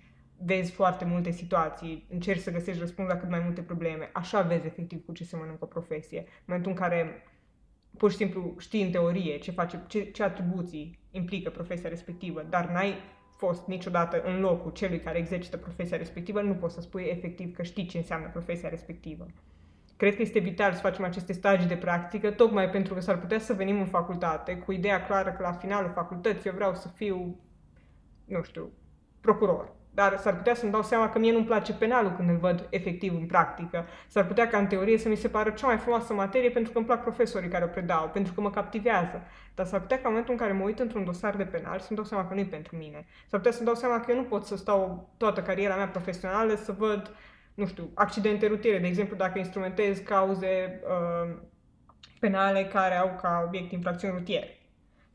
vezi 0.46 0.72
foarte 0.72 1.06
multe 1.06 1.32
situații, 1.32 2.06
încerci 2.10 2.42
să 2.42 2.52
găsești 2.52 2.80
răspuns 2.80 3.08
la 3.08 3.18
cât 3.18 3.30
mai 3.30 3.40
multe 3.44 3.62
probleme. 3.62 4.10
Așa 4.14 4.42
vezi 4.42 4.66
efectiv 4.66 5.06
cu 5.06 5.12
ce 5.12 5.24
se 5.24 5.36
mănâncă 5.36 5.64
o 5.64 5.68
profesie. 5.68 6.20
În 6.20 6.44
momentul 6.46 6.72
în 6.72 6.78
care 6.78 7.24
pur 7.98 8.12
și 8.12 8.18
simplu 8.18 8.56
știi 8.58 8.84
în 8.84 8.92
teorie 8.92 9.38
ce, 9.38 9.52
face, 9.52 9.84
ce, 9.88 10.04
ce 10.04 10.24
atribuții 10.24 11.00
implică 11.12 11.50
profesia 11.50 11.90
respectivă, 11.90 12.46
dar 12.50 12.70
n-ai 12.70 12.94
fost 13.38 13.68
niciodată 13.68 14.22
în 14.22 14.40
locul 14.40 14.72
celui 14.72 15.00
care 15.00 15.18
exercită 15.18 15.58
profesia 15.58 15.98
respectivă, 15.98 16.42
nu 16.42 16.54
poți 16.54 16.74
să 16.74 16.82
spui 16.82 17.04
efectiv 17.04 17.56
că 17.56 17.64
știi 17.64 17.86
ce 17.86 17.98
înseamnă 17.98 18.30
profesia 18.32 18.70
respectivă. 18.70 19.26
Cred 19.98 20.16
că 20.16 20.22
este 20.22 20.40
vital 20.40 20.74
să 20.74 20.80
facem 20.80 21.04
aceste 21.04 21.34
stagii 21.34 21.68
de 21.68 21.76
practică, 21.76 22.32
tocmai 22.32 22.70
pentru 22.70 22.94
că 22.94 23.00
s-ar 23.00 23.20
putea 23.20 23.40
să 23.40 23.54
venim 23.54 23.80
în 23.80 23.86
facultate 23.86 24.58
cu 24.58 24.72
ideea 24.72 25.06
clară 25.06 25.32
că 25.32 25.42
la 25.42 25.52
finalul 25.52 25.92
facultății 25.92 26.50
eu 26.50 26.56
vreau 26.56 26.76
să 26.76 26.88
fiu, 26.88 27.40
nu 28.26 28.44
știu, 28.44 28.72
procuror 29.22 29.78
dar 30.00 30.18
s-ar 30.18 30.36
putea 30.36 30.56
să-mi 30.56 30.72
dau 30.72 30.84
seama 30.84 31.10
că 31.10 31.20
mie 31.20 31.32
nu-mi 31.32 31.46
place 31.46 31.74
penalul 31.74 32.12
când 32.12 32.30
îl 32.30 32.38
văd 32.38 32.68
efectiv 32.70 33.14
în 33.16 33.26
practică. 33.26 33.86
S-ar 34.08 34.26
putea 34.26 34.48
ca 34.48 34.58
în 34.58 34.68
teorie 34.68 34.98
să 34.98 35.10
mi 35.10 35.16
se 35.16 35.28
pară 35.28 35.50
cea 35.50 35.68
mai 35.68 35.78
frumoasă 35.78 36.14
materie 36.14 36.50
pentru 36.50 36.72
că 36.72 36.78
îmi 36.78 36.88
plac 36.88 37.02
profesorii 37.02 37.50
care 37.50 37.64
o 37.64 37.68
predau, 37.68 38.10
pentru 38.14 38.34
că 38.34 38.42
mă 38.42 38.50
captivează. 38.50 39.22
Dar 39.56 39.66
s-ar 39.66 39.80
putea 39.80 39.98
ca 39.98 40.04
în 40.06 40.10
momentul 40.10 40.34
în 40.34 40.40
care 40.40 40.52
mă 40.52 40.64
uit 40.64 40.80
într-un 40.80 41.04
dosar 41.04 41.36
de 41.36 41.44
penal 41.44 41.80
să-mi 41.80 41.98
dau 41.98 42.06
seama 42.06 42.28
că 42.28 42.34
nu 42.34 42.40
e 42.40 42.46
pentru 42.46 42.76
mine. 42.78 43.06
S-ar 43.28 43.40
putea 43.40 43.52
să-mi 43.52 43.66
dau 43.66 43.76
seama 43.76 44.00
că 44.00 44.12
eu 44.12 44.18
nu 44.18 44.24
pot 44.24 44.46
să 44.46 44.58
stau 44.58 45.10
toată 45.18 45.42
cariera 45.42 45.76
mea 45.76 45.88
profesională 45.88 46.56
să 46.56 46.72
văd, 46.72 47.12
nu 47.54 47.66
știu, 47.66 47.90
accidente 47.94 48.48
rutiere. 48.48 48.80
De 48.80 48.88
exemplu, 48.88 49.16
dacă 49.16 49.38
instrumentez 49.38 49.98
cauze 49.98 50.82
uh, 50.84 51.36
penale 52.20 52.66
care 52.66 52.96
au 52.96 53.18
ca 53.22 53.44
obiect 53.48 53.72
infracțiuni 53.72 54.18
rutiere 54.18 54.59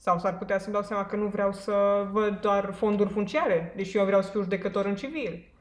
sau 0.04 0.18
s-ar 0.18 0.38
putea 0.38 0.58
să-mi 0.58 0.74
dau 0.74 0.82
seama 0.82 1.06
că 1.06 1.16
nu 1.16 1.26
vreau 1.26 1.52
să 1.52 2.06
văd 2.10 2.40
doar 2.40 2.72
fonduri 2.72 3.10
funciare, 3.10 3.72
deși 3.76 3.96
eu 3.96 4.04
vreau 4.04 4.22
să 4.22 4.30
fiu 4.30 4.42
judecător 4.42 4.84
în 4.84 4.94
civil. 4.94 5.52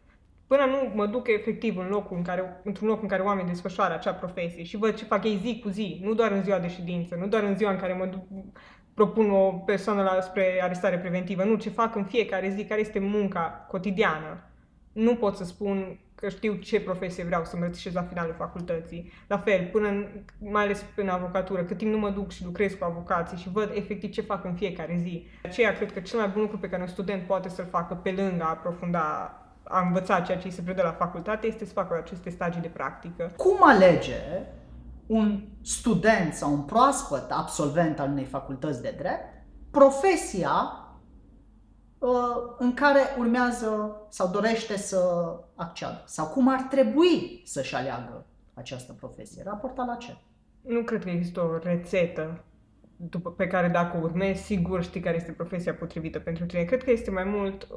Până 0.47 0.65
nu 0.65 0.91
mă 0.95 1.05
duc 1.05 1.27
efectiv 1.27 1.77
în 1.77 1.87
locul 1.87 2.17
în 2.17 2.23
care, 2.23 2.61
într-un 2.63 2.87
loc 2.87 3.01
în 3.01 3.07
care 3.07 3.21
oamenii 3.21 3.51
desfășoară 3.51 3.93
acea 3.93 4.13
profesie 4.13 4.63
și 4.63 4.77
văd 4.77 4.95
ce 4.95 5.05
fac 5.05 5.23
ei 5.23 5.39
zi 5.43 5.59
cu 5.59 5.69
zi, 5.69 5.99
nu 6.03 6.13
doar 6.13 6.31
în 6.31 6.43
ziua 6.43 6.59
de 6.59 6.67
ședință, 6.67 7.15
nu 7.15 7.27
doar 7.27 7.43
în 7.43 7.57
ziua 7.57 7.71
în 7.71 7.77
care 7.77 7.93
mă 7.93 8.05
duc, 8.05 8.21
propun 8.93 9.31
o 9.31 9.51
persoană 9.51 10.03
la, 10.03 10.21
spre 10.21 10.59
arestare 10.63 10.99
preventivă, 10.99 11.43
nu, 11.43 11.55
ce 11.55 11.69
fac 11.69 11.95
în 11.95 12.03
fiecare 12.03 12.49
zi, 12.49 12.65
care 12.65 12.79
este 12.79 12.99
munca 12.99 13.65
cotidiană. 13.69 14.52
Nu 14.93 15.15
pot 15.15 15.35
să 15.35 15.43
spun 15.43 15.99
că 16.15 16.29
știu 16.29 16.53
ce 16.53 16.81
profesie 16.81 17.23
vreau 17.23 17.43
să 17.45 17.55
îmbrățișez 17.55 17.93
la 17.93 18.03
finalul 18.03 18.35
facultății. 18.37 19.11
La 19.27 19.37
fel, 19.37 19.69
până 19.71 19.87
în, 19.87 20.07
mai 20.37 20.63
ales 20.63 20.85
în 20.95 21.09
avocatură, 21.09 21.63
cât 21.63 21.77
timp 21.77 21.91
nu 21.91 21.97
mă 21.97 22.09
duc 22.09 22.31
și 22.31 22.43
lucrez 22.43 22.73
cu 22.73 22.83
avocații 22.83 23.37
și 23.37 23.49
văd 23.49 23.71
efectiv 23.73 24.11
ce 24.11 24.21
fac 24.21 24.43
în 24.43 24.53
fiecare 24.53 24.97
zi. 25.01 25.27
Aceea 25.43 25.73
cred 25.73 25.93
că 25.93 25.99
cel 25.99 26.19
mai 26.19 26.27
bun 26.27 26.41
lucru 26.41 26.57
pe 26.57 26.69
care 26.69 26.81
un 26.81 26.87
student 26.87 27.23
poate 27.23 27.49
să-l 27.49 27.67
facă 27.69 27.93
pe 27.93 28.11
lângă 28.11 28.43
a 28.43 28.49
aprofunda 28.49 29.37
a 29.63 29.81
învăța 29.85 30.19
ceea 30.19 30.37
ce 30.37 30.47
îi 30.47 30.53
se 30.53 30.61
predă 30.61 30.81
la 30.81 30.91
facultate 30.91 31.47
este 31.47 31.65
să 31.65 31.73
facă 31.73 31.97
aceste 31.97 32.29
stagii 32.29 32.61
de 32.61 32.67
practică. 32.67 33.31
Cum 33.37 33.57
alege 33.61 34.21
un 35.05 35.43
student 35.61 36.33
sau 36.33 36.51
un 36.51 36.61
proaspăt 36.61 37.31
absolvent 37.31 37.99
al 37.99 38.09
unei 38.09 38.23
facultăți 38.23 38.81
de 38.81 38.93
drept 38.97 39.33
profesia 39.71 40.51
uh, 40.51 40.82
în 42.57 42.73
care 42.73 42.99
urmează 43.17 43.95
sau 44.09 44.27
dorește 44.27 44.77
să 44.77 44.99
acceadă? 45.55 46.03
Sau 46.05 46.25
cum 46.25 46.47
ar 46.47 46.61
trebui 46.61 47.41
să-și 47.45 47.75
aleagă 47.75 48.25
această 48.53 48.93
profesie? 48.93 49.43
Raportat 49.45 49.87
la 49.87 49.95
ce? 49.95 50.15
Nu 50.61 50.81
cred 50.81 51.03
că 51.03 51.09
există 51.09 51.41
o 51.41 51.57
rețetă 51.57 52.43
după, 52.95 53.31
pe 53.31 53.47
care 53.47 53.67
dacă 53.67 53.97
o 53.97 54.01
urmezi, 54.01 54.43
sigur 54.43 54.83
știi 54.83 55.01
care 55.01 55.15
este 55.15 55.31
profesia 55.31 55.73
potrivită 55.73 56.19
pentru 56.19 56.45
tine. 56.45 56.63
Cred 56.63 56.83
că 56.83 56.91
este 56.91 57.11
mai 57.11 57.23
mult 57.23 57.63
uh, 57.63 57.69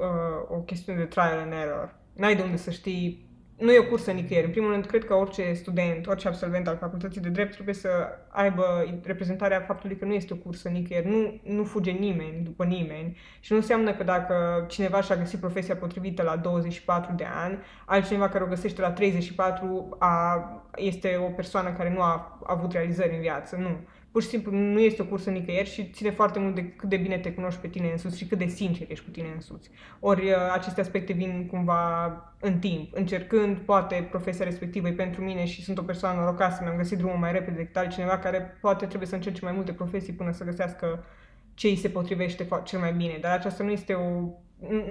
o 0.49 0.55
chestiune 0.55 0.99
de 0.99 1.05
trial 1.05 1.37
and 1.37 1.51
error. 1.51 1.95
N-ai 2.13 2.35
de 2.35 2.41
unde 2.41 2.57
să 2.57 2.71
știi 2.71 3.26
nu 3.57 3.71
e 3.71 3.79
o 3.79 3.83
cursă 3.83 4.11
nicăieri. 4.11 4.45
În 4.45 4.51
primul 4.51 4.71
rând, 4.71 4.85
cred 4.85 5.05
că 5.05 5.13
orice 5.13 5.53
student, 5.53 6.07
orice 6.07 6.27
absolvent 6.27 6.67
al 6.67 6.77
facultății 6.77 7.21
de 7.21 7.29
drept 7.29 7.53
trebuie 7.53 7.75
să 7.75 7.89
aibă 8.29 8.63
reprezentarea 9.03 9.61
faptului 9.61 9.95
că 9.95 10.05
nu 10.05 10.13
este 10.13 10.33
o 10.33 10.35
cursă 10.35 10.69
nicăieri. 10.69 11.07
Nu, 11.07 11.39
nu 11.43 11.63
fuge 11.63 11.91
nimeni 11.91 12.43
după 12.43 12.63
nimeni 12.63 13.17
și 13.39 13.51
nu 13.51 13.57
înseamnă 13.57 13.93
că 13.93 14.03
dacă 14.03 14.65
cineva 14.69 15.01
și-a 15.01 15.15
găsit 15.15 15.39
profesia 15.39 15.75
potrivită 15.75 16.23
la 16.23 16.35
24 16.35 17.13
de 17.15 17.25
ani, 17.43 17.57
altcineva 17.85 18.29
care 18.29 18.43
o 18.43 18.47
găsește 18.47 18.81
la 18.81 18.91
34 18.91 19.95
a, 19.99 20.45
este 20.75 21.15
o 21.15 21.29
persoană 21.29 21.73
care 21.73 21.93
nu 21.93 22.01
a, 22.01 22.39
a 22.43 22.53
avut 22.57 22.71
realizări 22.71 23.13
în 23.13 23.21
viață. 23.21 23.55
Nu 23.55 23.77
pur 24.17 24.25
și 24.25 24.31
simplu 24.31 24.51
nu 24.51 24.79
este 24.79 25.01
o 25.01 25.05
cursă 25.05 25.29
nicăieri 25.29 25.69
și 25.69 25.89
ține 25.89 26.11
foarte 26.11 26.39
mult 26.39 26.55
de 26.55 26.67
cât 26.67 26.89
de 26.89 26.97
bine 26.97 27.17
te 27.17 27.33
cunoști 27.33 27.59
pe 27.59 27.67
tine 27.67 27.91
însuți 27.91 28.17
și 28.17 28.25
cât 28.25 28.37
de 28.37 28.45
sincer 28.47 28.87
ești 28.89 29.05
cu 29.05 29.11
tine 29.11 29.27
însuți. 29.33 29.69
Ori 29.99 30.29
uh, 30.29 30.35
aceste 30.53 30.81
aspecte 30.81 31.13
vin 31.13 31.47
cumva 31.51 32.05
în 32.39 32.59
timp, 32.59 32.95
încercând, 32.95 33.57
poate 33.57 34.07
profesia 34.09 34.45
respectivă 34.45 34.87
e 34.87 34.91
pentru 34.91 35.23
mine 35.23 35.45
și 35.45 35.63
sunt 35.63 35.77
o 35.77 35.81
persoană 35.81 36.19
norocoasă, 36.19 36.59
mi-am 36.63 36.77
găsit 36.77 36.97
drumul 36.97 37.17
mai 37.17 37.31
repede 37.31 37.55
decât 37.55 37.77
altcineva 37.77 38.17
care 38.17 38.57
poate 38.61 38.85
trebuie 38.85 39.07
să 39.07 39.15
încerce 39.15 39.39
mai 39.43 39.53
multe 39.53 39.73
profesii 39.73 40.13
până 40.13 40.31
să 40.31 40.43
găsească 40.43 41.03
ce 41.53 41.67
îi 41.67 41.75
se 41.75 41.89
potrivește 41.89 42.47
cel 42.63 42.79
mai 42.79 42.93
bine. 42.93 43.17
Dar 43.21 43.37
aceasta 43.37 43.63
nu 43.63 43.71
este 43.71 43.93
o 43.93 44.29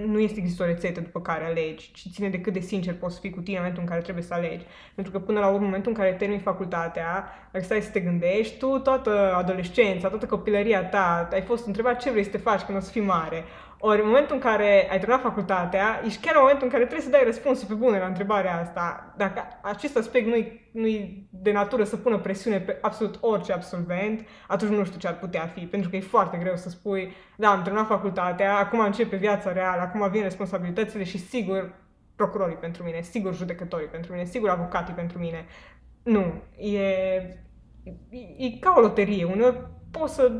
nu 0.06 0.18
este 0.18 0.38
există 0.38 0.62
o 0.62 0.66
rețetă 0.66 1.00
după 1.00 1.20
care 1.20 1.44
alegi, 1.44 1.90
ci 1.92 2.08
ține 2.12 2.28
de 2.28 2.40
cât 2.40 2.52
de 2.52 2.60
sincer 2.60 2.94
poți 2.94 3.14
să 3.14 3.20
fii 3.20 3.30
cu 3.30 3.40
tine 3.40 3.56
în 3.56 3.62
momentul 3.62 3.82
în 3.82 3.88
care 3.88 4.02
trebuie 4.02 4.24
să 4.24 4.34
alegi. 4.34 4.64
Pentru 4.94 5.12
că 5.12 5.18
până 5.18 5.40
la 5.40 5.46
urmă, 5.46 5.58
în 5.58 5.64
momentul 5.64 5.92
în 5.92 5.98
care 5.98 6.12
termini 6.12 6.40
facultatea, 6.40 7.24
dacă 7.52 7.64
stai 7.64 7.82
să 7.82 7.90
te 7.90 8.00
gândești, 8.00 8.58
tu 8.58 8.78
toată 8.78 9.34
adolescența, 9.34 10.08
toată 10.08 10.26
copilăria 10.26 10.84
ta, 10.84 11.28
ai 11.32 11.42
fost 11.42 11.66
întrebat 11.66 12.00
ce 12.00 12.10
vrei 12.10 12.24
să 12.24 12.30
te 12.30 12.38
faci 12.38 12.60
când 12.60 12.78
o 12.78 12.80
să 12.80 12.90
fii 12.90 13.00
mare. 13.00 13.44
Ori 13.78 14.00
în 14.00 14.06
momentul 14.06 14.34
în 14.34 14.40
care 14.40 14.88
ai 14.90 14.98
terminat 14.98 15.20
facultatea, 15.20 16.00
ești 16.04 16.20
chiar 16.20 16.34
în 16.34 16.40
momentul 16.40 16.64
în 16.64 16.72
care 16.72 16.84
trebuie 16.84 17.04
să 17.04 17.10
dai 17.10 17.24
răspunsul 17.24 17.68
pe 17.68 17.74
bune 17.74 17.98
la 17.98 18.06
întrebarea 18.06 18.60
asta. 18.60 19.14
Dacă 19.16 19.42
acest 19.62 19.96
aspect 19.96 20.26
nu-i, 20.26 20.70
nu-i 20.72 21.28
de 21.30 21.52
natură 21.52 21.84
să 21.84 21.96
pună 21.96 22.18
presiune 22.18 22.60
pe 22.60 22.78
absolut 22.80 23.18
orice 23.20 23.52
absolvent, 23.52 24.26
atunci 24.48 24.70
nu 24.70 24.84
știu 24.84 24.98
ce 24.98 25.08
ar 25.08 25.18
putea 25.18 25.46
fi. 25.46 25.60
Pentru 25.60 25.90
că 25.90 25.96
e 25.96 26.00
foarte 26.00 26.36
greu 26.36 26.56
să 26.56 26.68
spui, 26.68 27.12
da, 27.36 27.50
am 27.50 27.62
terminat 27.62 27.86
facultatea, 27.86 28.56
acum 28.56 28.80
începe 28.80 29.16
viața 29.16 29.52
reală, 29.52 29.80
acum 29.80 30.10
vin 30.10 30.22
responsabilitățile 30.22 31.04
și 31.04 31.18
sigur 31.18 31.74
procurorii 32.16 32.56
pentru 32.56 32.82
mine, 32.82 33.00
sigur 33.00 33.34
judecătorii 33.34 33.88
pentru 33.88 34.12
mine, 34.12 34.24
sigur 34.24 34.48
avocatii 34.48 34.94
pentru 34.94 35.18
mine. 35.18 35.46
Nu, 36.02 36.42
e, 36.56 36.78
e, 36.78 38.20
e 38.38 38.58
ca 38.60 38.74
o 38.76 38.80
loterie. 38.80 39.24
Uneori 39.24 39.68
poți 39.90 40.14
să 40.14 40.32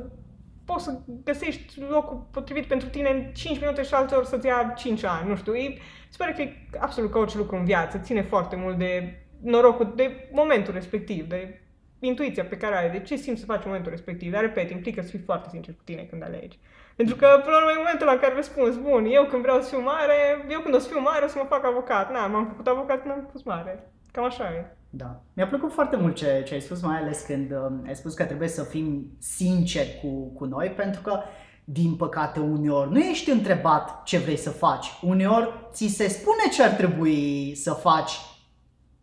poți 0.66 0.84
să 0.84 0.98
găsești 1.24 1.80
locul 1.88 2.26
potrivit 2.30 2.66
pentru 2.66 2.88
tine 2.88 3.08
în 3.08 3.32
5 3.32 3.60
minute 3.60 3.82
și 3.82 3.94
altor 3.94 4.24
să-ți 4.24 4.46
ia 4.46 4.72
5 4.76 5.04
ani, 5.04 5.28
nu 5.28 5.36
știu. 5.36 5.54
E, 5.54 5.78
sper 6.08 6.28
că 6.28 6.42
e 6.42 6.56
absolut 6.78 7.10
ca 7.10 7.18
orice 7.18 7.36
lucru 7.36 7.56
în 7.56 7.64
viață, 7.64 7.98
ține 7.98 8.22
foarte 8.22 8.56
mult 8.56 8.78
de 8.78 9.20
norocul, 9.42 9.92
de 9.96 10.28
momentul 10.32 10.74
respectiv, 10.74 11.28
de 11.28 11.60
intuiția 11.98 12.44
pe 12.44 12.56
care 12.56 12.76
ai, 12.76 12.90
de 12.90 13.00
ce 13.00 13.16
simți 13.16 13.40
să 13.40 13.46
faci 13.46 13.62
în 13.62 13.66
momentul 13.66 13.90
respectiv. 13.90 14.32
Dar, 14.32 14.40
repet, 14.40 14.70
implică 14.70 15.02
să 15.02 15.08
fii 15.08 15.18
foarte 15.18 15.48
sincer 15.50 15.74
cu 15.74 15.82
tine 15.84 16.02
când 16.02 16.22
alegi. 16.22 16.58
Pentru 16.96 17.16
că, 17.16 17.26
până 17.44 17.56
la 17.56 17.56
urmă, 17.56 17.70
e 17.70 17.76
momentul 17.76 18.06
la 18.06 18.16
care 18.16 18.34
răspunzi, 18.34 18.78
bun, 18.78 19.04
eu 19.04 19.24
când 19.24 19.42
vreau 19.42 19.60
să 19.60 19.68
fiu 19.68 19.80
mare, 19.80 20.46
eu 20.48 20.60
când 20.60 20.74
o 20.74 20.78
să 20.78 20.88
fiu 20.88 21.00
mare 21.00 21.24
o 21.24 21.28
să 21.28 21.38
mă 21.38 21.44
fac 21.48 21.64
avocat. 21.64 22.12
Na, 22.12 22.26
m-am 22.26 22.46
făcut 22.46 22.66
avocat 22.66 23.00
când 23.00 23.12
am 23.12 23.28
fost 23.30 23.44
mare. 23.44 23.92
Cam 24.12 24.24
așa 24.24 24.44
e. 24.44 24.75
Da. 24.96 25.22
Mi-a 25.32 25.46
plăcut 25.46 25.72
foarte 25.72 25.96
mult 25.96 26.14
ce, 26.14 26.42
ce 26.46 26.54
ai 26.54 26.60
spus, 26.60 26.82
mai 26.82 26.96
ales 26.96 27.20
când 27.20 27.50
uh, 27.50 27.86
ai 27.86 27.96
spus 27.96 28.14
că 28.14 28.24
trebuie 28.24 28.48
să 28.48 28.62
fim 28.62 29.16
sinceri 29.18 29.98
cu, 30.02 30.32
cu 30.34 30.44
noi, 30.44 30.68
pentru 30.68 31.00
că, 31.00 31.20
din 31.64 31.94
păcate, 31.96 32.40
uneori 32.40 32.92
nu 32.92 32.98
ești 32.98 33.30
întrebat 33.30 34.02
ce 34.02 34.18
vrei 34.18 34.36
să 34.36 34.50
faci. 34.50 34.86
Uneori 35.02 35.48
ți 35.72 35.86
se 35.86 36.08
spune 36.08 36.42
ce 36.52 36.62
ar 36.62 36.70
trebui 36.70 37.54
să 37.54 37.72
faci. 37.72 38.10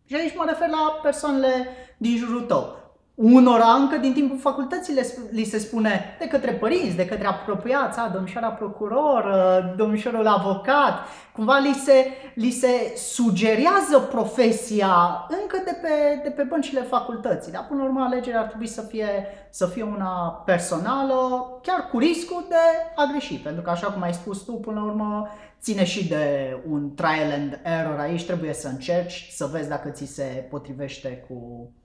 Și 0.04 0.14
aici 0.14 0.36
mă 0.36 0.44
refer 0.48 0.68
la 0.68 1.00
persoanele 1.02 1.66
din 1.96 2.16
jurul 2.16 2.42
tău. 2.42 2.83
Unora 3.14 3.72
încă 3.72 3.96
din 3.96 4.12
timpul 4.12 4.38
facultății 4.38 4.94
li 5.30 5.44
se 5.44 5.58
spune 5.58 6.16
de 6.18 6.26
către 6.26 6.52
părinți, 6.52 6.96
de 6.96 7.06
către 7.06 7.26
apropiați, 7.26 7.98
a, 7.98 8.08
domnișoara 8.08 8.48
procuror, 8.48 9.24
ă, 9.24 9.74
domnișorul 9.76 10.26
avocat, 10.26 10.94
cumva 11.32 11.58
li 11.58 11.72
se, 11.72 12.06
li 12.34 12.50
se 12.50 12.92
sugerează 12.96 13.98
profesia 14.10 15.26
încă 15.42 15.62
de 15.64 15.76
pe, 15.82 16.20
de 16.22 16.30
pe 16.30 16.42
băncile 16.42 16.80
facultății. 16.80 17.52
Dar 17.52 17.66
până 17.68 17.82
la 17.82 17.88
urmă 17.88 18.04
alegerea 18.04 18.40
ar 18.40 18.46
trebui 18.46 18.66
să 18.66 18.80
fie, 18.80 19.26
să 19.50 19.66
fie 19.66 19.82
una 19.82 20.42
personală, 20.46 21.46
chiar 21.62 21.88
cu 21.90 21.98
riscul 21.98 22.46
de 22.48 22.92
a 22.96 23.04
greși, 23.10 23.34
pentru 23.34 23.62
că 23.62 23.70
așa 23.70 23.86
cum 23.86 24.02
ai 24.02 24.14
spus 24.14 24.42
tu, 24.42 24.52
până 24.52 24.80
la 24.80 24.86
urmă 24.86 25.28
ține 25.60 25.84
și 25.84 26.08
de 26.08 26.56
un 26.70 26.94
trial 26.94 27.32
and 27.32 27.60
error 27.62 27.98
aici, 27.98 28.24
trebuie 28.26 28.52
să 28.52 28.68
încerci 28.68 29.28
să 29.30 29.48
vezi 29.52 29.68
dacă 29.68 29.88
ți 29.88 30.06
se 30.06 30.46
potrivește 30.50 31.24
cu 31.28 31.34
Uh, 31.34 31.83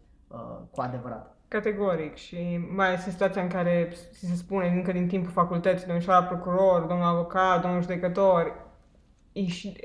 cu 0.72 0.82
adevărat. 0.82 1.38
Categoric 1.48 2.16
și 2.16 2.60
mai 2.76 2.88
ales 2.88 3.06
în 3.06 3.12
situația 3.12 3.42
în 3.42 3.48
care 3.48 3.92
se 4.12 4.36
spune 4.36 4.68
încă 4.68 4.92
din 4.92 5.08
timpul 5.08 5.32
facultății, 5.32 5.88
domnul 5.88 6.26
procuror, 6.28 6.82
domnul 6.82 7.08
avocat, 7.08 7.62
domnul 7.62 7.82
judecător, 7.82 8.68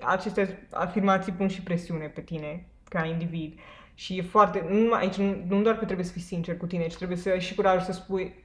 aceste 0.06 0.68
afirmații 0.70 1.32
pun 1.32 1.48
și 1.48 1.62
presiune 1.62 2.06
pe 2.06 2.20
tine 2.20 2.68
ca 2.88 3.04
individ. 3.04 3.58
Și 3.94 4.18
e 4.18 4.22
foarte, 4.22 4.66
nu, 4.68 4.92
aici 4.92 5.16
nu 5.16 5.62
doar 5.62 5.78
că 5.78 5.84
trebuie 5.84 6.06
să 6.06 6.12
fii 6.12 6.20
sincer 6.20 6.56
cu 6.56 6.66
tine, 6.66 6.86
ci 6.86 6.96
trebuie 6.96 7.16
să 7.16 7.28
ai 7.28 7.40
și 7.40 7.54
curajul 7.54 7.80
să 7.80 7.92
spui 7.92 8.43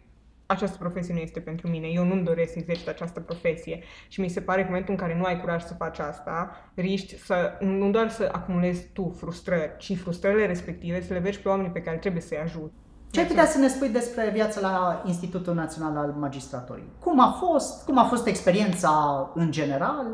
această 0.52 0.78
profesie 0.78 1.14
nu 1.14 1.20
este 1.20 1.40
pentru 1.40 1.68
mine, 1.68 1.88
eu 1.88 2.04
nu-mi 2.04 2.24
doresc 2.24 2.52
să 2.52 2.60
exercit 2.60 2.88
această 2.88 3.20
profesie. 3.20 3.84
Și 4.08 4.22
mi 4.22 4.30
se 4.30 4.42
pare 4.42 4.60
că 4.60 4.66
în 4.68 4.70
momentul 4.70 4.94
în 4.94 5.00
care 5.00 5.18
nu 5.18 5.24
ai 5.24 5.40
curaj 5.40 5.64
să 5.64 5.74
faci 5.74 6.00
asta, 6.00 6.52
riști 6.76 7.18
să, 7.18 7.58
nu 7.60 7.90
doar 7.90 8.10
să 8.10 8.30
acumulezi 8.32 8.88
tu 8.94 9.16
frustrări, 9.18 9.78
ci 9.78 9.98
frustrările 9.98 10.46
respective 10.46 11.02
să 11.02 11.14
le 11.14 11.20
vezi 11.20 11.40
pe 11.40 11.50
oamenii 11.50 11.72
pe 11.72 11.82
care 11.82 11.98
trebuie 11.98 12.22
să-i 12.22 12.38
ajut. 12.38 12.72
Ce 13.12 13.20
ai 13.20 13.26
putea 13.26 13.46
să 13.46 13.58
ne 13.58 13.68
spui 13.68 13.90
despre 13.90 14.30
viața 14.34 14.60
la 14.60 15.04
Institutul 15.06 15.54
Național 15.54 15.98
al 15.98 16.12
Magistraturii? 16.12 16.92
Cum 17.00 17.20
a 17.20 17.32
fost? 17.32 17.86
Cum 17.86 17.98
a 17.98 18.04
fost 18.04 18.28
experiența 18.28 19.32
în 19.36 19.52
general? 19.52 20.06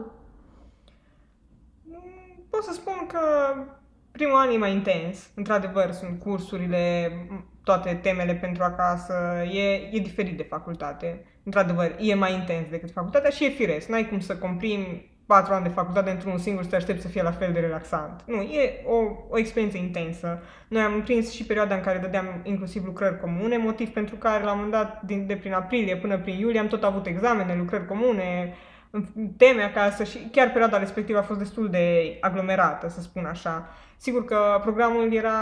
Mm, 1.83 2.45
pot 2.49 2.63
să 2.63 2.73
spun 2.73 3.07
că 3.07 3.19
primul 4.11 4.35
an 4.35 4.49
e 4.49 4.57
mai 4.57 4.71
intens. 4.71 5.29
Într-adevăr, 5.35 5.91
sunt 5.91 6.19
cursurile 6.19 7.11
toate 7.65 7.99
temele 8.01 8.33
pentru 8.33 8.63
acasă, 8.63 9.13
e, 9.51 9.73
e 9.91 9.99
diferit 9.99 10.37
de 10.37 10.43
facultate. 10.49 11.25
Într-adevăr, 11.43 11.95
e 11.99 12.13
mai 12.13 12.33
intens 12.33 12.69
decât 12.69 12.91
facultatea 12.91 13.29
și 13.29 13.45
e 13.45 13.49
firesc. 13.49 13.87
N-ai 13.87 14.07
cum 14.07 14.19
să 14.19 14.35
comprimi 14.35 15.13
patru 15.25 15.53
ani 15.53 15.63
de 15.63 15.69
facultate 15.69 16.09
într-un 16.09 16.37
singur 16.37 16.63
să 16.63 16.69
te 16.69 16.75
aștepți 16.75 17.01
să 17.01 17.07
fie 17.07 17.21
la 17.21 17.31
fel 17.31 17.53
de 17.53 17.59
relaxant. 17.59 18.23
Nu, 18.25 18.41
e 18.41 18.81
o, 18.85 18.95
o 19.29 19.37
experiență 19.37 19.77
intensă. 19.77 20.41
Noi 20.67 20.81
am 20.81 21.01
prins 21.01 21.31
și 21.31 21.45
perioada 21.45 21.75
în 21.75 21.81
care 21.81 21.97
dădeam 21.97 22.25
inclusiv 22.43 22.85
lucrări 22.85 23.19
comune, 23.19 23.57
motiv 23.57 23.89
pentru 23.89 24.15
care 24.15 24.43
la 24.43 24.51
un 24.51 24.57
moment 24.57 24.73
dat, 24.73 25.01
din, 25.01 25.27
de 25.27 25.35
prin 25.35 25.53
aprilie 25.53 25.97
până 25.97 26.17
prin 26.17 26.39
iulie, 26.39 26.59
am 26.59 26.67
tot 26.67 26.83
avut 26.83 27.05
examene, 27.05 27.55
lucrări 27.55 27.87
comune, 27.87 28.53
teme 29.37 29.61
acasă 29.61 30.03
și 30.03 30.29
chiar 30.31 30.47
perioada 30.47 30.77
respectivă 30.77 31.19
a 31.19 31.21
fost 31.21 31.39
destul 31.39 31.69
de 31.69 32.17
aglomerată, 32.21 32.89
să 32.89 33.01
spun 33.01 33.25
așa. 33.25 33.69
Sigur 33.97 34.25
că 34.25 34.59
programul 34.61 35.13
era 35.13 35.33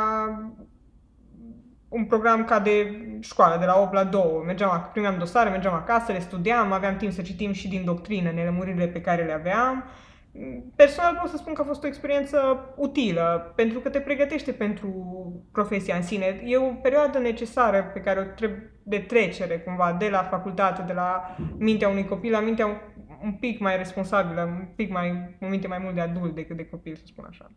un 1.93 2.05
program 2.05 2.45
ca 2.45 2.59
de 2.59 3.01
școală, 3.19 3.59
de 3.59 3.65
la 3.65 3.79
8 3.79 3.93
la 3.93 4.03
2. 4.03 4.21
Mergeam, 4.45 4.89
primeam 4.91 5.17
dosare, 5.17 5.49
mergeam 5.49 5.73
acasă, 5.73 6.11
le 6.11 6.19
studiam, 6.19 6.71
aveam 6.71 6.95
timp 6.95 7.11
să 7.11 7.21
citim 7.21 7.51
și 7.51 7.67
din 7.67 7.85
doctrină 7.85 8.31
nelămuririle 8.31 8.87
pe 8.87 9.01
care 9.01 9.23
le 9.23 9.33
aveam. 9.33 9.83
Personal 10.75 11.17
pot 11.21 11.29
să 11.29 11.37
spun 11.37 11.53
că 11.53 11.61
a 11.61 11.65
fost 11.65 11.83
o 11.83 11.87
experiență 11.87 12.37
utilă, 12.75 13.53
pentru 13.55 13.79
că 13.79 13.89
te 13.89 13.99
pregătește 13.99 14.51
pentru 14.51 14.89
profesia 15.51 15.95
în 15.95 16.01
sine. 16.01 16.41
E 16.45 16.57
o 16.57 16.73
perioadă 16.81 17.17
necesară 17.17 17.83
pe 17.93 17.99
care 17.99 18.19
o 18.19 18.23
trebuie 18.23 18.71
de 18.83 18.97
trecere, 18.97 19.59
cumva, 19.59 19.95
de 19.99 20.09
la 20.09 20.23
facultate, 20.23 20.81
de 20.81 20.93
la 20.93 21.35
mintea 21.57 21.89
unui 21.89 22.05
copil 22.05 22.31
la 22.31 22.39
mintea 22.39 22.65
un, 22.65 22.77
un 23.23 23.33
pic 23.33 23.59
mai 23.59 23.77
responsabilă, 23.77 24.41
un 24.41 24.67
pic 24.75 24.91
mai, 24.91 25.35
un 25.39 25.49
minte 25.49 25.67
mai 25.67 25.79
mult 25.81 25.95
de 25.95 26.01
adult 26.01 26.35
decât 26.35 26.57
de 26.57 26.65
copil, 26.65 26.95
să 26.95 27.03
spun 27.05 27.25
așa. 27.29 27.51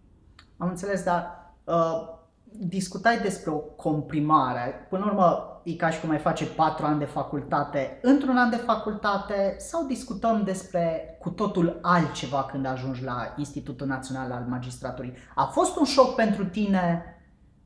Am 0.57 0.69
înțeles, 0.69 1.05
dar 1.05 1.55
uh 1.65 2.25
discutai 2.59 3.19
despre 3.19 3.51
o 3.51 3.57
comprimare. 3.57 4.87
Până 4.89 5.05
la 5.05 5.11
urmă, 5.11 5.61
e 5.65 5.73
ca 5.73 5.91
și 5.91 6.01
cum 6.01 6.11
ai 6.11 6.19
face 6.19 6.45
patru 6.45 6.87
ani 6.87 6.99
de 6.99 7.05
facultate 7.05 7.99
într-un 8.03 8.37
an 8.37 8.51
de 8.51 8.57
facultate 8.57 9.57
sau 9.59 9.87
discutăm 9.87 10.43
despre 10.45 11.17
cu 11.21 11.31
totul 11.31 11.79
altceva 11.83 12.45
când 12.45 12.67
ajungi 12.67 13.05
la 13.05 13.35
Institutul 13.37 13.87
Național 13.87 14.33
al 14.33 14.45
Magistraturii. 14.49 15.15
A 15.35 15.45
fost 15.45 15.77
un 15.77 15.85
șoc 15.85 16.15
pentru 16.15 16.45
tine 16.45 17.05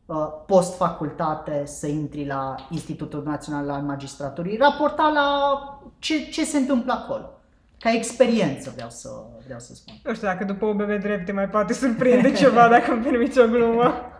uh, 0.06 0.16
post-facultate 0.46 1.62
să 1.66 1.86
intri 1.86 2.26
la 2.26 2.54
Institutul 2.70 3.22
Național 3.26 3.70
al 3.70 3.82
Magistraturii, 3.82 4.56
raporta 4.56 5.10
la 5.14 5.58
ce, 5.98 6.30
ce 6.30 6.44
se 6.44 6.58
întâmplă 6.58 6.92
acolo? 6.92 7.39
Ca 7.80 7.90
experiență 7.92 8.70
vreau 8.74 8.90
să, 8.90 9.08
vreau 9.44 9.58
să 9.58 9.74
spun. 9.74 9.94
Nu 10.04 10.14
știu 10.14 10.26
dacă 10.26 10.44
după 10.44 10.64
OBB 10.64 11.00
drept 11.00 11.24
te 11.24 11.32
mai 11.32 11.48
poate 11.48 11.72
surprinde 11.72 12.32
ceva, 12.42 12.68
dacă 12.68 12.92
îmi 12.92 13.02
permiți 13.02 13.38
o 13.38 13.46
glumă. 13.46 14.16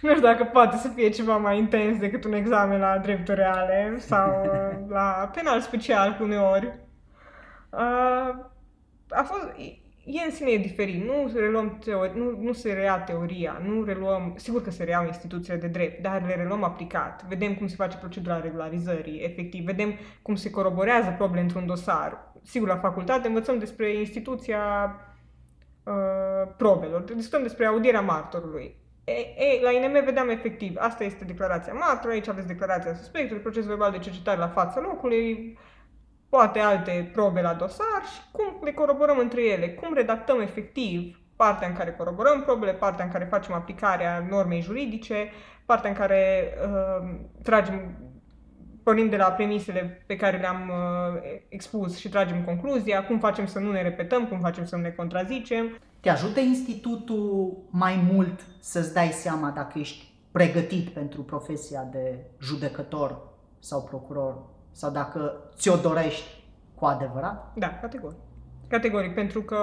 Nu 0.00 0.08
știu 0.08 0.22
dacă 0.22 0.44
poate 0.44 0.76
să 0.76 0.88
fie 0.88 1.08
ceva 1.08 1.36
mai 1.36 1.58
intens 1.58 1.98
decât 1.98 2.24
un 2.24 2.32
examen 2.32 2.80
la 2.80 2.98
drepturi 2.98 3.36
reale 3.36 3.96
sau 3.98 4.42
uh, 4.44 4.88
la 4.88 5.30
penal 5.34 5.60
special 5.60 6.18
uneori. 6.20 6.78
Uh, 7.70 8.34
a 9.08 9.22
fost, 9.22 9.48
e 10.04 10.24
în 10.24 10.30
sine 10.30 10.50
e 10.50 10.58
diferit. 10.58 11.04
Nu 11.04 11.30
reluăm 11.34 11.78
teori, 11.84 12.18
nu, 12.18 12.36
nu 12.40 12.52
se 12.52 12.72
rea 12.72 12.98
teoria, 12.98 13.62
nu 13.66 13.84
reluăm, 13.84 14.34
sigur 14.36 14.62
că 14.62 14.70
se 14.70 14.84
reau 14.84 15.06
instituțiile 15.06 15.58
de 15.58 15.66
drept, 15.66 16.02
dar 16.02 16.22
le 16.26 16.34
reluăm 16.34 16.62
aplicat. 16.62 17.24
Vedem 17.28 17.54
cum 17.54 17.66
se 17.66 17.74
face 17.74 17.96
procedura 17.96 18.40
regularizării, 18.40 19.20
efectiv, 19.20 19.64
vedem 19.64 19.94
cum 20.22 20.34
se 20.34 20.50
coroborează 20.50 21.14
probele 21.16 21.40
într-un 21.40 21.66
dosar. 21.66 22.32
Sigur, 22.42 22.68
la 22.68 22.76
facultate 22.76 23.26
învățăm 23.26 23.58
despre 23.58 23.92
instituția 23.98 24.94
uh, 25.84 26.52
probelor, 26.56 27.00
discutăm 27.00 27.42
despre 27.42 27.66
audierea 27.66 28.00
martorului. 28.00 28.76
E, 29.04 29.12
e, 29.12 29.60
la 29.62 29.70
INM 29.70 30.04
vedeam 30.04 30.28
efectiv, 30.28 30.76
asta 30.78 31.04
este 31.04 31.24
declarația 31.24 31.72
martorului, 31.72 32.14
aici 32.14 32.28
aveți 32.28 32.46
declarația 32.46 32.94
suspectului, 32.94 33.42
procesul 33.42 33.68
verbal 33.68 33.90
de 33.90 33.98
cercetare 33.98 34.38
la 34.38 34.48
fața 34.48 34.80
locului, 34.80 35.58
poate 36.34 36.58
alte 36.58 37.10
probe 37.12 37.40
la 37.40 37.54
dosar 37.54 38.02
și 38.14 38.20
cum 38.30 38.44
le 38.62 38.72
coroborăm 38.72 39.18
între 39.18 39.44
ele, 39.44 39.68
cum 39.68 39.94
redactăm 39.94 40.40
efectiv 40.40 41.20
partea 41.36 41.68
în 41.68 41.74
care 41.74 41.94
coroborăm 41.98 42.42
probele, 42.42 42.72
partea 42.72 43.04
în 43.04 43.10
care 43.10 43.24
facem 43.24 43.54
aplicarea 43.54 44.26
normei 44.30 44.60
juridice, 44.60 45.30
partea 45.66 45.90
în 45.90 45.96
care 45.96 46.52
uh, 46.66 47.14
tragem, 47.42 47.96
pornim 48.82 49.08
de 49.08 49.16
la 49.16 49.24
premisele 49.24 50.04
pe 50.06 50.16
care 50.16 50.38
le-am 50.38 50.68
uh, 50.68 51.22
expus 51.48 51.98
și 51.98 52.08
tragem 52.08 52.44
concluzia, 52.44 53.06
cum 53.06 53.18
facem 53.18 53.46
să 53.46 53.58
nu 53.58 53.70
ne 53.70 53.82
repetăm, 53.82 54.26
cum 54.26 54.40
facem 54.40 54.64
să 54.64 54.76
nu 54.76 54.82
ne 54.82 54.90
contrazicem. 54.90 55.78
Te 56.00 56.08
ajută 56.08 56.40
institutul 56.40 57.56
mai 57.70 58.08
mult 58.12 58.40
să-ți 58.60 58.94
dai 58.94 59.08
seama 59.08 59.50
dacă 59.50 59.78
ești 59.78 60.14
pregătit 60.30 60.88
pentru 60.88 61.22
profesia 61.22 61.88
de 61.92 62.18
judecător 62.40 63.18
sau 63.58 63.82
procuror 63.82 64.50
sau 64.72 64.90
dacă 64.90 65.50
ți-o 65.54 65.76
dorești 65.76 66.44
cu 66.74 66.84
adevărat? 66.84 67.52
Da, 67.54 67.78
categoric. 67.80 68.18
Categoric, 68.68 69.14
pentru 69.14 69.42
că 69.42 69.58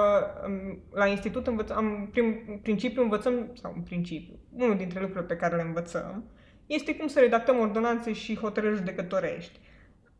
um, 0.46 0.80
la 0.94 1.06
institut 1.06 1.48
învățăm, 1.48 2.08
prin 2.12 2.60
principiu 2.62 3.02
învățăm, 3.02 3.52
sau 3.62 3.74
în 3.76 3.82
principiu, 3.82 4.40
unul 4.56 4.78
dintre 4.78 5.00
lucrurile 5.00 5.26
pe 5.26 5.36
care 5.36 5.56
le 5.56 5.62
învățăm, 5.62 6.24
este 6.66 6.96
cum 6.96 7.08
să 7.08 7.20
redactăm 7.20 7.60
ordonanțe 7.60 8.14
și 8.14 8.38
hotărâri 8.38 8.76
judecătorești. 8.76 9.60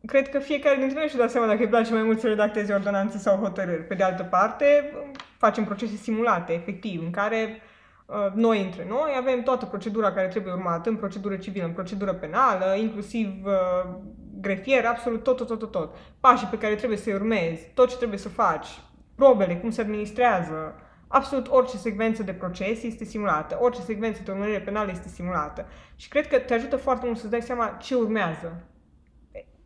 Cred 0.06 0.28
că 0.28 0.38
fiecare 0.38 0.76
dintre 0.76 0.98
noi 0.98 1.08
și 1.08 1.16
dă 1.16 1.26
seama 1.26 1.46
dacă 1.46 1.60
îi 1.60 1.68
place 1.68 1.92
mai 1.92 2.02
mult 2.02 2.20
să 2.20 2.26
redacteze 2.26 2.72
ordonanțe 2.72 3.18
sau 3.18 3.36
hotărâri. 3.36 3.86
Pe 3.86 3.94
de 3.94 4.02
altă 4.02 4.22
parte, 4.22 4.92
facem 5.38 5.64
procese 5.64 5.96
simulate, 5.96 6.52
efectiv, 6.52 7.02
în 7.02 7.10
care 7.10 7.62
uh, 8.06 8.32
noi 8.34 8.64
între 8.64 8.86
noi 8.88 9.10
avem 9.18 9.42
toată 9.42 9.66
procedura 9.66 10.12
care 10.12 10.26
trebuie 10.26 10.52
urmată 10.52 10.88
în 10.88 10.96
procedură 10.96 11.36
civilă, 11.36 11.64
în 11.64 11.72
procedură 11.72 12.14
penală, 12.14 12.74
inclusiv 12.76 13.28
uh, 13.44 13.94
grefier, 14.40 14.84
absolut 14.86 15.22
tot, 15.22 15.36
tot, 15.36 15.46
tot, 15.46 15.58
tot, 15.58 15.70
tot. 15.70 15.94
Pașii 16.20 16.46
pe 16.46 16.58
care 16.58 16.74
trebuie 16.74 16.98
să-i 16.98 17.12
urmezi, 17.12 17.70
tot 17.74 17.88
ce 17.88 17.96
trebuie 17.96 18.18
să 18.18 18.28
faci, 18.28 18.66
probele, 19.14 19.56
cum 19.56 19.70
se 19.70 19.80
administrează, 19.80 20.74
absolut 21.08 21.48
orice 21.48 21.76
secvență 21.76 22.22
de 22.22 22.32
proces 22.32 22.82
este 22.82 23.04
simulată, 23.04 23.58
orice 23.60 23.82
secvență 23.82 24.20
de 24.24 24.30
urmărire 24.30 24.60
penală 24.60 24.90
este 24.90 25.08
simulată. 25.08 25.66
Și 25.96 26.08
cred 26.08 26.28
că 26.28 26.38
te 26.38 26.54
ajută 26.54 26.76
foarte 26.76 27.06
mult 27.06 27.18
să-ți 27.18 27.30
dai 27.30 27.42
seama 27.42 27.76
ce 27.80 27.94
urmează. 27.94 28.64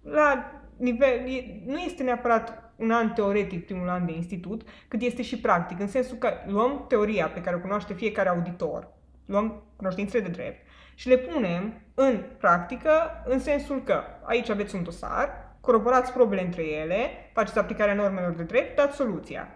La 0.02 0.52
nivel, 0.76 1.20
nu 1.66 1.78
este 1.78 2.02
neapărat 2.02 2.72
un 2.76 2.90
an 2.90 3.12
teoretic 3.12 3.64
primul 3.64 3.88
an 3.88 4.06
de 4.06 4.12
institut, 4.12 4.62
cât 4.88 5.00
este 5.00 5.22
și 5.22 5.38
practic, 5.38 5.80
în 5.80 5.88
sensul 5.88 6.16
că 6.16 6.32
luăm 6.46 6.84
teoria 6.88 7.28
pe 7.28 7.40
care 7.40 7.56
o 7.56 7.60
cunoaște 7.60 7.94
fiecare 7.94 8.28
auditor, 8.28 8.88
luăm 9.26 9.62
cunoștințele 9.76 10.22
de 10.22 10.28
drept 10.28 10.63
și 10.94 11.08
le 11.08 11.16
punem 11.16 11.74
în 11.94 12.22
practică, 12.38 12.90
în 13.24 13.38
sensul 13.38 13.82
că 13.82 14.02
aici 14.22 14.48
aveți 14.48 14.74
un 14.74 14.82
dosar, 14.82 15.28
coroborați 15.60 16.12
probele 16.12 16.44
între 16.44 16.62
ele, 16.62 17.10
faceți 17.32 17.58
aplicarea 17.58 17.94
normelor 17.94 18.32
de 18.32 18.42
drept, 18.42 18.76
dați 18.76 18.96
soluția. 18.96 19.48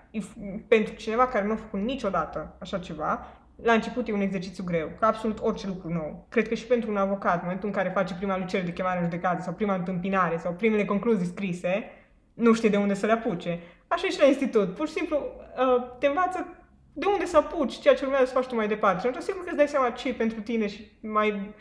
Pentru 0.68 0.94
cineva 0.94 1.26
care 1.26 1.46
nu 1.46 1.52
a 1.52 1.56
făcut 1.56 1.80
niciodată 1.80 2.56
așa 2.58 2.78
ceva, 2.78 3.26
la 3.62 3.72
început 3.72 4.08
e 4.08 4.12
un 4.12 4.20
exercițiu 4.20 4.64
greu, 4.64 4.90
ca 5.00 5.06
absolut 5.06 5.38
orice 5.40 5.66
lucru 5.66 5.92
nou. 5.92 6.26
Cred 6.28 6.48
că 6.48 6.54
și 6.54 6.66
pentru 6.66 6.90
un 6.90 6.96
avocat, 6.96 7.34
în 7.34 7.40
momentul 7.42 7.68
în 7.68 7.74
care 7.74 7.88
face 7.88 8.14
prima 8.14 8.38
lucrare 8.38 8.64
de 8.64 8.72
chemare 8.72 8.98
în 8.98 9.04
judecată 9.04 9.42
sau 9.42 9.52
prima 9.52 9.74
întâmpinare 9.74 10.36
sau 10.36 10.52
primele 10.52 10.84
concluzii 10.84 11.26
scrise, 11.26 11.84
nu 12.34 12.52
știe 12.52 12.68
de 12.68 12.76
unde 12.76 12.94
să 12.94 13.06
le 13.06 13.12
apuce. 13.12 13.58
Așa 13.88 14.06
e 14.06 14.10
și 14.10 14.20
la 14.20 14.26
institut. 14.26 14.74
Pur 14.74 14.86
și 14.86 14.92
simplu 14.92 15.16
uh, 15.16 15.96
te 15.98 16.06
învață 16.06 16.46
de 16.98 17.06
unde 17.06 17.24
să 17.24 17.36
apuci 17.36 17.78
ceea 17.78 17.94
ce 17.94 18.04
urmează 18.04 18.26
să 18.26 18.32
faci 18.32 18.46
tu 18.46 18.54
mai 18.54 18.68
departe. 18.68 19.00
Și 19.00 19.06
atunci 19.06 19.22
sigur 19.22 19.40
că 19.42 19.48
îți 19.48 19.56
dai 19.56 19.68
seama 19.68 19.90
ce 19.90 20.08
e 20.08 20.12
pentru 20.12 20.40
tine 20.40 20.66
și 20.68 20.90
mai 21.00 21.54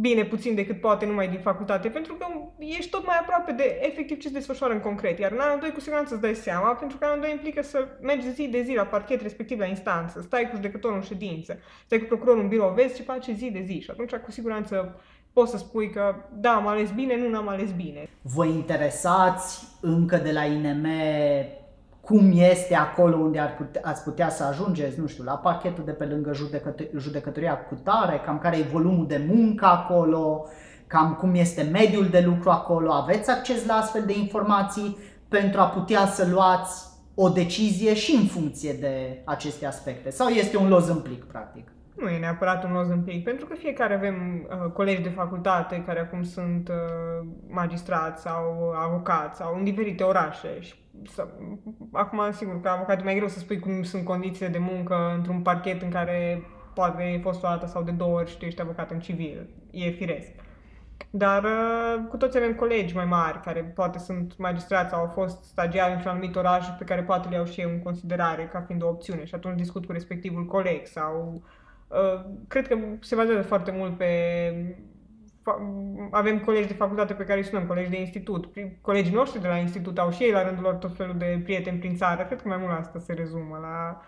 bine 0.00 0.24
puțin 0.24 0.54
decât 0.54 0.80
poate 0.80 1.06
numai 1.06 1.28
din 1.28 1.40
facultate, 1.40 1.88
pentru 1.88 2.14
că 2.14 2.26
ești 2.58 2.90
tot 2.90 3.06
mai 3.06 3.16
aproape 3.20 3.52
de 3.52 3.78
efectiv 3.82 4.18
ce 4.18 4.28
se 4.28 4.34
desfășoară 4.34 4.72
în 4.72 4.80
concret. 4.80 5.18
Iar 5.18 5.32
în 5.32 5.38
anul 5.38 5.60
2 5.60 5.72
cu 5.72 5.80
siguranță 5.80 6.12
îți 6.12 6.22
dai 6.22 6.34
seama, 6.34 6.74
pentru 6.74 6.98
că 6.98 7.04
anul 7.04 7.20
2 7.20 7.30
implică 7.30 7.62
să 7.62 7.88
mergi 8.00 8.30
zi 8.30 8.48
de 8.48 8.62
zi 8.62 8.74
la 8.74 8.82
parchet, 8.82 9.22
respectiv 9.22 9.58
la 9.58 9.66
instanță, 9.66 10.20
stai 10.20 10.48
cu 10.48 10.54
judecătorul 10.54 10.96
în 10.96 11.02
ședință, 11.02 11.58
stai 11.84 11.98
cu 11.98 12.04
procurorul 12.04 12.42
în 12.42 12.48
birou, 12.48 12.72
vezi 12.72 12.94
ce 12.94 13.02
face 13.02 13.32
zi 13.32 13.50
de 13.50 13.62
zi 13.66 13.80
și 13.80 13.90
atunci 13.90 14.14
cu 14.14 14.30
siguranță 14.30 15.00
poți 15.32 15.50
să 15.50 15.56
spui 15.56 15.90
că 15.90 16.14
da, 16.32 16.54
am 16.54 16.66
ales 16.66 16.90
bine, 16.90 17.28
nu 17.28 17.36
am 17.36 17.48
ales 17.48 17.70
bine. 17.72 18.08
Vă 18.22 18.46
interesați 18.46 19.64
încă 19.80 20.16
de 20.16 20.32
la 20.32 20.44
INM 20.44 20.86
cum 22.02 22.32
este 22.34 22.74
acolo 22.74 23.16
unde 23.16 23.38
ar 23.38 23.54
putea, 23.54 23.80
ați 23.84 24.02
putea 24.02 24.30
să 24.30 24.44
ajungeți, 24.44 25.00
nu 25.00 25.06
știu, 25.06 25.24
la 25.24 25.32
parchetul 25.32 25.84
de 25.84 25.90
pe 25.90 26.04
lângă 26.04 26.30
judecăt- 26.32 26.90
judecătoria 26.96 27.58
cu 27.58 27.74
tare, 27.74 28.22
cam 28.24 28.38
care 28.38 28.56
e 28.56 28.62
volumul 28.72 29.06
de 29.06 29.24
muncă 29.28 29.64
acolo, 29.66 30.46
cam 30.86 31.14
cum 31.14 31.34
este 31.34 31.62
mediul 31.62 32.08
de 32.08 32.20
lucru 32.20 32.50
acolo, 32.50 32.92
aveți 32.92 33.30
acces 33.30 33.66
la 33.66 33.74
astfel 33.74 34.02
de 34.06 34.18
informații 34.18 34.96
pentru 35.28 35.60
a 35.60 35.68
putea 35.68 36.06
să 36.06 36.26
luați 36.30 36.84
o 37.14 37.28
decizie 37.28 37.94
și 37.94 38.14
în 38.14 38.26
funcție 38.26 38.72
de 38.72 39.22
aceste 39.24 39.66
aspecte? 39.66 40.10
Sau 40.10 40.28
este 40.28 40.56
un 40.56 40.68
loz 40.68 40.88
în 40.88 41.00
plic, 41.00 41.24
practic? 41.24 41.72
Nu 41.94 42.08
e 42.08 42.18
neapărat 42.18 42.64
un 42.64 42.72
loz 42.72 42.88
în 42.88 43.02
plic, 43.02 43.24
pentru 43.24 43.46
că 43.46 43.54
fiecare 43.54 43.94
avem 43.94 44.48
uh, 44.50 44.70
colegi 44.70 45.02
de 45.02 45.08
facultate 45.08 45.82
care 45.86 46.00
acum 46.00 46.22
sunt 46.22 46.68
uh, 46.68 47.26
magistrați 47.48 48.22
sau 48.22 48.72
avocați 48.74 49.38
sau 49.38 49.56
în 49.56 49.64
diferite 49.64 50.02
orașe 50.02 50.60
și 50.60 50.74
să, 51.06 51.28
acum, 51.92 52.20
sigur 52.30 52.60
că 52.60 52.68
avocat 52.68 53.00
e 53.00 53.04
mai 53.04 53.14
greu 53.14 53.28
să 53.28 53.38
spui 53.38 53.58
cum 53.58 53.82
sunt 53.82 54.04
condițiile 54.04 54.50
de 54.50 54.58
muncă 54.58 55.12
într-un 55.16 55.40
parchet 55.40 55.82
în 55.82 55.90
care 55.90 56.42
poate 56.74 57.02
ai 57.02 57.20
fost 57.20 57.44
o 57.44 57.48
dată 57.48 57.66
sau 57.66 57.82
de 57.82 57.90
două 57.90 58.18
ori 58.18 58.30
și 58.30 58.38
tu 58.38 58.44
ești 58.44 58.60
avocat 58.60 58.90
în 58.90 59.00
civil. 59.00 59.48
E 59.70 59.90
firesc. 59.90 60.30
Dar 61.10 61.44
uh, 61.44 62.08
cu 62.08 62.16
toți 62.16 62.36
avem 62.36 62.54
colegi 62.54 62.94
mai 62.94 63.04
mari 63.04 63.40
care 63.40 63.60
poate 63.60 63.98
sunt 63.98 64.38
magistrați 64.38 64.90
sau 64.90 65.00
au 65.00 65.06
fost 65.06 65.42
stagiari 65.42 65.92
într-un 65.92 66.10
anumit 66.10 66.36
oraș 66.36 66.66
pe 66.78 66.84
care 66.84 67.02
poate 67.02 67.28
le 67.28 67.34
iau 67.34 67.44
și 67.44 67.60
eu 67.60 67.70
în 67.70 67.82
considerare 67.82 68.48
ca 68.52 68.60
fiind 68.60 68.82
o 68.82 68.88
opțiune 68.88 69.24
și 69.24 69.34
atunci 69.34 69.56
discut 69.56 69.86
cu 69.86 69.92
respectivul 69.92 70.46
coleg 70.46 70.86
sau 70.86 71.32
uh, 71.34 71.42
cred 72.48 72.68
că 72.68 72.78
se 73.00 73.14
bazează 73.14 73.42
foarte 73.42 73.70
mult 73.70 73.96
pe 73.96 74.06
avem 76.10 76.40
colegi 76.40 76.66
de 76.66 76.74
facultate 76.74 77.14
pe 77.14 77.24
care 77.24 77.38
îi 77.38 77.44
sunăm, 77.44 77.66
colegi 77.66 77.90
de 77.90 78.00
institut. 78.00 78.52
Colegii 78.80 79.14
noștri 79.14 79.40
de 79.40 79.48
la 79.48 79.56
institut 79.56 79.98
au 79.98 80.10
și 80.10 80.22
ei 80.22 80.30
la 80.30 80.42
rândul 80.42 80.62
lor 80.62 80.74
tot 80.74 80.96
felul 80.96 81.18
de 81.18 81.40
prieteni 81.44 81.78
prin 81.78 81.96
țară. 81.96 82.24
Cred 82.24 82.42
că 82.42 82.48
mai 82.48 82.56
mult 82.56 82.70
la 82.70 82.76
asta 82.76 82.98
se 82.98 83.12
rezumă, 83.12 83.58
la 83.62 84.02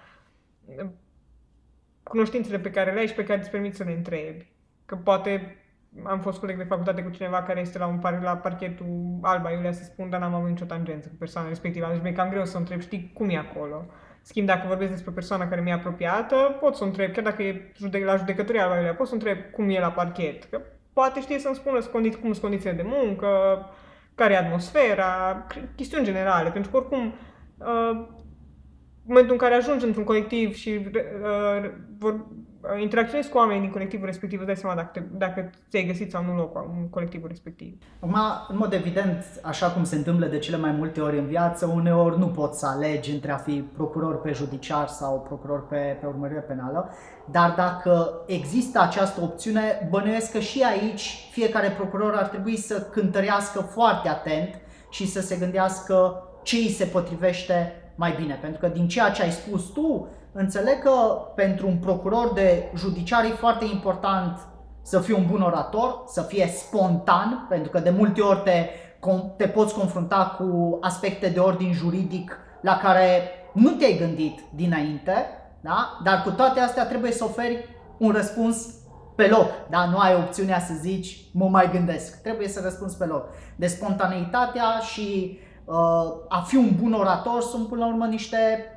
cunoștințele 2.03 2.59
pe 2.59 2.71
care 2.71 2.93
le 2.93 2.99
ai 2.99 3.07
și 3.07 3.15
pe 3.15 3.25
care 3.25 3.41
îți 3.41 3.51
permit 3.51 3.75
să 3.75 3.85
le 3.85 3.93
întrebi. 3.93 4.53
Că 4.87 4.97
poate 4.97 5.57
am 6.03 6.21
fost 6.21 6.39
coleg 6.39 6.57
de 6.57 6.65
facultate 6.65 7.03
cu 7.03 7.11
cineva 7.11 7.43
care 7.43 7.61
este 7.61 7.79
la 7.79 7.87
un 7.87 7.99
par, 7.99 8.23
la 8.23 8.37
parchetul 8.37 9.19
Alba 9.23 9.51
Iulia 9.51 9.73
să 9.73 9.85
spun, 9.85 10.11
dar 10.11 10.21
n-am 10.21 10.35
avut 10.35 10.49
nicio 10.49 10.65
tangență 10.65 11.09
cu 11.09 11.15
persoana 11.19 11.49
respectivă. 11.49 11.89
Deci 11.93 12.03
mi-e 12.03 12.13
cam 12.13 12.29
greu 12.29 12.45
să 12.45 12.57
o 12.57 12.59
întreb, 12.59 12.81
știi 12.81 13.11
cum 13.15 13.29
e 13.29 13.37
acolo. 13.37 13.87
Schimb, 14.25 14.47
dacă 14.47 14.67
vorbesc 14.67 14.91
despre 14.91 15.11
o 15.11 15.15
persoană 15.15 15.47
care 15.47 15.61
mi-e 15.61 15.73
apropiată, 15.73 16.57
pot 16.61 16.75
să 16.75 16.83
o 16.85 16.87
întreb, 16.87 17.13
chiar 17.13 17.25
dacă 17.25 17.43
e 17.43 17.73
la 18.05 18.17
judecătoria 18.17 18.63
Alba 18.63 18.77
Iulia, 18.77 18.95
pot 18.95 19.07
să 19.07 19.13
o 19.13 19.17
întreb 19.17 19.39
cum 19.53 19.71
e 19.71 19.81
la 19.81 19.91
parchet. 19.91 20.45
Că 20.45 20.61
poate 20.93 21.21
știe 21.21 21.39
să-mi 21.39 21.55
spună 21.55 21.81
condi- 21.81 22.21
cum 22.21 22.31
sunt 22.31 22.41
condițiile 22.41 22.75
de 22.75 22.85
muncă, 22.85 23.29
care 24.15 24.33
e 24.33 24.37
atmosfera, 24.37 25.47
chestiuni 25.77 26.05
generale, 26.05 26.51
pentru 26.51 26.71
că 26.71 26.77
oricum 26.77 27.07
uh, 27.59 27.91
în 29.07 29.13
momentul 29.13 29.33
în 29.33 29.39
care 29.39 29.55
ajungi 29.55 29.85
într-un 29.85 30.05
colectiv 30.05 30.55
și 30.55 30.81
uh, 30.95 31.71
vor, 31.99 32.13
Uh, 32.13 32.21
interacționezi 32.81 33.29
cu 33.29 33.37
oamenii 33.37 33.63
din 33.63 33.71
colectivul 33.71 34.07
respectiv, 34.07 34.39
îți 34.39 34.47
dai 34.47 34.57
seama 34.57 34.75
dacă, 34.75 34.91
te, 34.93 35.01
dacă 35.01 35.51
ți-ai 35.71 35.87
găsit 35.87 36.11
sau 36.11 36.25
nu 36.25 36.37
locul 36.37 36.75
în 36.77 36.89
colectivul 36.89 37.29
respectiv. 37.29 37.79
Acum, 38.01 38.17
în 38.49 38.57
mod 38.57 38.73
evident, 38.73 39.25
așa 39.43 39.71
cum 39.71 39.85
se 39.85 39.97
întâmplă 39.97 40.27
de 40.27 40.39
cele 40.39 40.57
mai 40.57 40.71
multe 40.71 41.01
ori 41.01 41.19
în 41.19 41.27
viață, 41.27 41.67
uneori 41.67 42.19
nu 42.19 42.27
poți 42.27 42.59
să 42.59 42.67
alegi 42.67 43.13
între 43.13 43.31
a 43.31 43.37
fi 43.37 43.65
procuror 43.77 44.21
pe 44.21 44.33
judiciar 44.33 44.89
sau 44.89 45.21
procuror 45.21 45.67
pe, 45.67 45.97
pe 46.01 46.07
urmărire 46.07 46.41
penală, 46.41 46.91
dar 47.31 47.55
dacă 47.57 48.23
există 48.27 48.81
această 48.81 49.21
opțiune, 49.23 49.89
bănuiesc 49.91 50.33
că 50.33 50.39
și 50.39 50.63
aici 50.63 51.29
fiecare 51.31 51.69
procuror 51.69 52.15
ar 52.15 52.27
trebui 52.27 52.57
să 52.57 52.81
cântărească 52.81 53.61
foarte 53.61 54.09
atent 54.09 54.61
și 54.91 55.07
să 55.07 55.21
se 55.21 55.37
gândească 55.37 56.23
ce 56.43 56.57
îi 56.57 56.69
se 56.69 56.85
potrivește 56.85 57.73
mai 57.95 58.15
bine. 58.21 58.39
Pentru 58.41 58.61
că 58.61 58.69
din 58.69 58.89
ceea 58.89 59.11
ce 59.11 59.23
ai 59.23 59.31
spus 59.31 59.65
tu, 59.65 60.09
înțeleg 60.35 60.83
că 60.83 60.91
pentru 61.35 61.67
un 61.67 61.77
procuror 61.77 62.33
de 62.33 62.71
judiciar 62.77 63.25
e 63.25 63.29
foarte 63.29 63.65
important 63.65 64.39
să 64.83 65.01
fii 65.01 65.15
un 65.15 65.27
bun 65.27 65.41
orator, 65.43 66.03
să 66.07 66.23
fie 66.23 66.47
spontan, 66.47 67.47
pentru 67.49 67.71
că 67.71 67.79
de 67.79 67.91
multe 67.91 68.21
ori 68.21 68.43
te, 68.43 68.69
te 69.37 69.49
poți 69.49 69.75
confrunta 69.75 70.37
cu 70.39 70.79
aspecte 70.81 71.29
de 71.29 71.39
ordin 71.39 71.73
juridic 71.73 72.37
la 72.61 72.77
care 72.77 73.23
nu 73.53 73.71
te-ai 73.71 73.97
gândit 73.99 74.41
dinainte, 74.55 75.27
da? 75.61 76.01
dar 76.05 76.23
cu 76.23 76.31
toate 76.31 76.61
astea 76.61 76.87
trebuie 76.87 77.13
să 77.13 77.25
oferi 77.25 77.69
un 77.99 78.11
răspuns 78.11 78.75
pe 79.15 79.29
loc, 79.29 79.49
da? 79.71 79.85
nu 79.85 79.99
ai 79.99 80.15
opțiunea 80.15 80.61
să 80.61 80.73
zici 80.81 81.25
mă 81.33 81.49
mai 81.49 81.71
gândesc, 81.71 82.23
trebuie 82.23 82.49
să 82.49 82.61
răspunzi 82.63 82.97
pe 82.97 83.05
loc. 83.05 83.29
De 83.57 83.67
spontaneitatea 83.67 84.79
și 84.93 85.39
uh, 85.65 85.75
a 86.29 86.41
fi 86.47 86.57
un 86.57 86.71
bun 86.81 86.93
orator 86.93 87.43
sunt 87.43 87.69
până 87.69 87.85
la 87.85 87.91
urmă 87.91 88.07
niște 88.07 88.37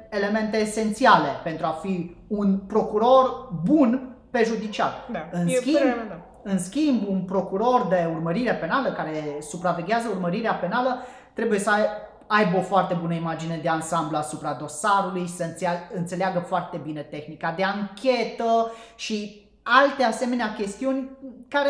elemente 0.09 0.57
esențiale 0.57 1.29
pentru 1.43 1.65
a 1.65 1.69
fi 1.69 2.15
un 2.27 2.57
procuror 2.57 3.49
bun 3.63 4.15
pe 4.31 4.43
judiciar. 4.43 5.07
Da, 5.11 5.27
în, 5.31 5.47
e 5.47 5.51
schimb, 5.51 5.75
părerea 5.75 5.95
mea, 5.95 6.07
da. 6.43 6.51
în 6.51 6.59
schimb, 6.59 7.07
un 7.07 7.21
procuror 7.21 7.87
de 7.89 8.09
urmărire 8.13 8.53
penală 8.53 8.91
care 8.91 9.37
supraveghează 9.41 10.07
urmărirea 10.09 10.53
penală 10.53 10.97
trebuie 11.33 11.59
să 11.59 11.69
ai- 11.69 11.85
aibă 12.27 12.57
o 12.57 12.61
foarte 12.61 12.93
bună 13.01 13.13
imagine 13.13 13.59
de 13.61 13.69
ansamblu 13.69 14.17
asupra 14.17 14.53
dosarului, 14.53 15.27
să 15.27 15.43
înțea- 15.43 15.89
înțeleagă 15.93 16.39
foarte 16.39 16.77
bine 16.83 17.01
tehnica 17.01 17.53
de 17.57 17.63
anchetă 17.63 18.71
și 18.95 19.45
alte 19.63 20.03
asemenea 20.03 20.53
chestiuni 20.53 21.09
care 21.47 21.69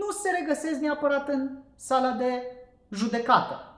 nu 0.00 0.10
se 0.22 0.28
regăsesc 0.40 0.80
neapărat 0.80 1.28
în 1.28 1.50
sala 1.76 2.10
de 2.10 2.42
judecată. 2.90 3.73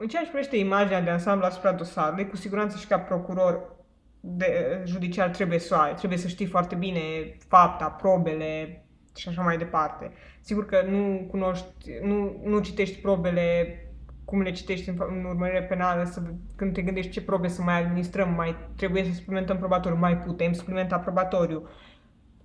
În 0.00 0.08
ceea 0.08 0.22
ce 0.22 0.28
privește 0.28 0.56
imaginea 0.56 1.00
de 1.00 1.10
ansamblu 1.10 1.46
asupra 1.46 1.72
dosarului, 1.72 2.28
cu 2.28 2.36
siguranță 2.36 2.78
și 2.78 2.86
ca 2.86 2.98
procuror 2.98 3.76
de, 4.20 4.82
judiciar 4.84 5.28
trebuie 5.28 5.58
să 5.58 5.74
o 5.74 5.80
ai. 5.80 5.94
Trebuie 5.94 6.18
să 6.18 6.28
știi 6.28 6.46
foarte 6.46 6.74
bine 6.74 7.00
fapta, 7.48 7.84
probele 7.90 8.82
și 9.16 9.28
așa 9.28 9.42
mai 9.42 9.56
departe. 9.56 10.12
Sigur 10.40 10.66
că 10.66 10.82
nu 10.88 11.26
cunoști, 11.30 11.74
nu, 12.02 12.40
nu 12.44 12.58
citești 12.60 13.00
probele 13.00 13.78
cum 14.24 14.40
le 14.40 14.50
citești 14.50 14.88
în, 14.88 14.94
fa- 14.94 15.08
în 15.08 15.24
urmărire 15.24 15.62
penală, 15.62 16.04
să, 16.04 16.22
când 16.56 16.72
te 16.72 16.82
gândești 16.82 17.10
ce 17.10 17.22
probe 17.22 17.48
să 17.48 17.62
mai 17.62 17.82
administrăm, 17.82 18.34
mai 18.34 18.56
trebuie 18.76 19.04
să 19.04 19.12
suplimentăm 19.12 19.58
probatoriu, 19.58 19.98
mai 19.98 20.18
putem 20.18 20.52
suplimenta 20.52 20.98
probatoriu. 20.98 21.68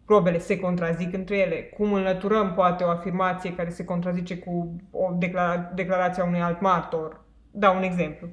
Probele 0.06 0.38
se 0.38 0.60
contrazic 0.60 1.14
între 1.14 1.38
ele. 1.38 1.56
Cum 1.56 1.94
înlăturăm 1.94 2.54
poate 2.54 2.84
o 2.84 2.90
afirmație 2.90 3.56
care 3.56 3.70
se 3.70 3.86
contrazice 3.86 4.38
cu 4.38 4.76
o 4.92 5.12
declara- 5.18 5.72
declarație 5.76 6.22
a 6.22 6.26
unui 6.26 6.42
alt 6.42 6.62
martor. 6.62 7.23
Dau 7.56 7.76
un 7.76 7.84
exemplu. 7.84 8.28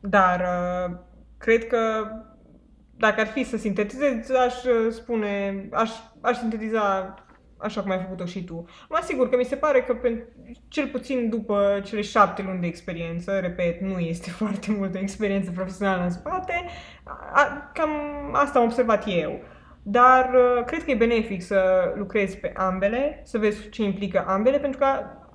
Dar 0.00 0.40
uh, 0.40 0.96
cred 1.38 1.66
că 1.66 1.78
dacă 2.96 3.20
ar 3.20 3.26
fi 3.26 3.44
să 3.44 3.56
sintetizez, 3.56 4.30
aș 4.30 4.64
uh, 4.64 4.92
spune, 4.92 5.68
aș, 5.72 5.90
aș 6.20 6.38
sintetiza 6.38 7.14
așa 7.58 7.82
cum 7.82 7.90
ai 7.90 7.98
făcut-o 7.98 8.24
și 8.24 8.44
tu. 8.44 8.64
Mă 8.88 8.96
asigur 9.00 9.28
că 9.28 9.36
mi 9.36 9.44
se 9.44 9.56
pare 9.56 9.82
că, 9.82 9.94
pe, 9.94 10.28
cel 10.68 10.86
puțin 10.86 11.28
după 11.28 11.80
cele 11.84 12.00
șapte 12.00 12.42
luni 12.42 12.60
de 12.60 12.66
experiență, 12.66 13.38
repet, 13.38 13.80
nu 13.80 13.98
este 13.98 14.30
foarte 14.40 14.72
multă 14.72 14.98
experiență 14.98 15.50
profesională 15.50 16.02
în 16.02 16.10
spate, 16.10 16.64
a, 17.32 17.70
cam 17.72 17.90
asta 18.32 18.58
am 18.58 18.64
observat 18.64 19.04
eu. 19.06 19.40
Dar 19.82 20.30
uh, 20.34 20.64
cred 20.64 20.84
că 20.84 20.90
e 20.90 20.94
benefic 20.94 21.42
să 21.42 21.92
lucrezi 21.96 22.38
pe 22.38 22.52
ambele, 22.56 23.20
să 23.24 23.38
vezi 23.38 23.68
ce 23.68 23.82
implică 23.82 24.24
ambele, 24.26 24.58
pentru 24.58 24.78
că 24.78 24.86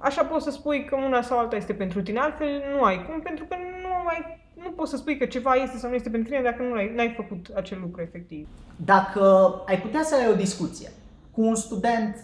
așa 0.02 0.26
poți 0.26 0.44
să 0.44 0.52
spui 0.52 0.86
că 0.86 0.96
una 0.96 1.22
sau 1.22 1.40
alta 1.40 1.56
este 1.56 1.74
pentru 1.74 2.02
tine, 2.02 2.20
altfel 2.20 2.64
nu 2.76 2.84
ai 2.84 3.06
cum, 3.06 3.22
pentru 3.22 3.46
că 3.46 3.56
nu 3.56 4.08
ai 4.08 4.42
nu 4.64 4.72
poți 4.72 4.90
să 4.90 4.98
spui 4.98 5.18
că 5.18 5.26
ceva 5.26 5.54
este 5.54 5.78
sau 5.78 5.90
nu 5.90 5.96
este 5.96 6.10
pentru 6.10 6.30
tine 6.30 6.44
dacă 6.44 6.64
nu 6.64 6.74
ai, 6.74 6.94
n-ai 6.96 7.14
făcut 7.16 7.48
acel 7.56 7.80
lucru 7.80 8.02
efectiv. 8.02 8.48
Dacă 8.76 9.54
ai 9.66 9.82
putea 9.82 10.04
să 10.04 10.16
ai 10.16 10.30
o 10.30 10.36
discuție 10.36 10.90
cu 11.32 11.42
un 11.42 11.56
student 11.56 12.16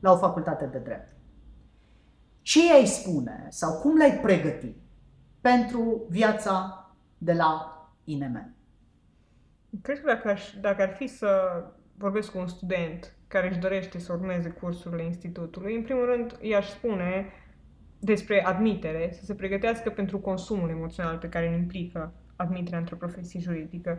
la 0.00 0.12
o 0.12 0.16
facultate 0.16 0.64
de 0.64 0.78
drept, 0.78 1.12
ce 2.42 2.72
ai 2.72 2.86
spune 2.86 3.46
sau 3.48 3.80
cum 3.80 3.96
l-ai 3.96 4.18
pregăti 4.22 4.74
pentru 5.40 6.06
viața 6.08 6.86
de 7.18 7.32
la 7.32 7.76
INM? 8.04 8.54
Cred 9.82 10.00
că 10.00 10.06
dacă, 10.06 10.28
aș, 10.28 10.54
dacă 10.60 10.82
ar 10.82 10.94
fi 10.94 11.06
să 11.06 11.30
vorbesc 11.96 12.30
cu 12.32 12.38
un 12.38 12.46
student 12.46 13.14
care 13.32 13.48
își 13.48 13.58
dorește 13.58 13.98
să 13.98 14.12
urmeze 14.12 14.48
cursurile 14.48 15.04
institutului, 15.04 15.74
în 15.74 15.82
primul 15.82 16.04
rând 16.04 16.38
i-aș 16.40 16.68
spune 16.68 17.26
despre 17.98 18.44
admitere, 18.44 19.10
să 19.12 19.24
se 19.24 19.34
pregătească 19.34 19.90
pentru 19.90 20.18
consumul 20.18 20.68
emoțional 20.68 21.16
pe 21.16 21.28
care 21.28 21.48
îl 21.48 21.54
implică 21.54 22.12
admiterea 22.36 22.78
într-o 22.78 22.96
profesie 22.96 23.40
juridică. 23.40 23.98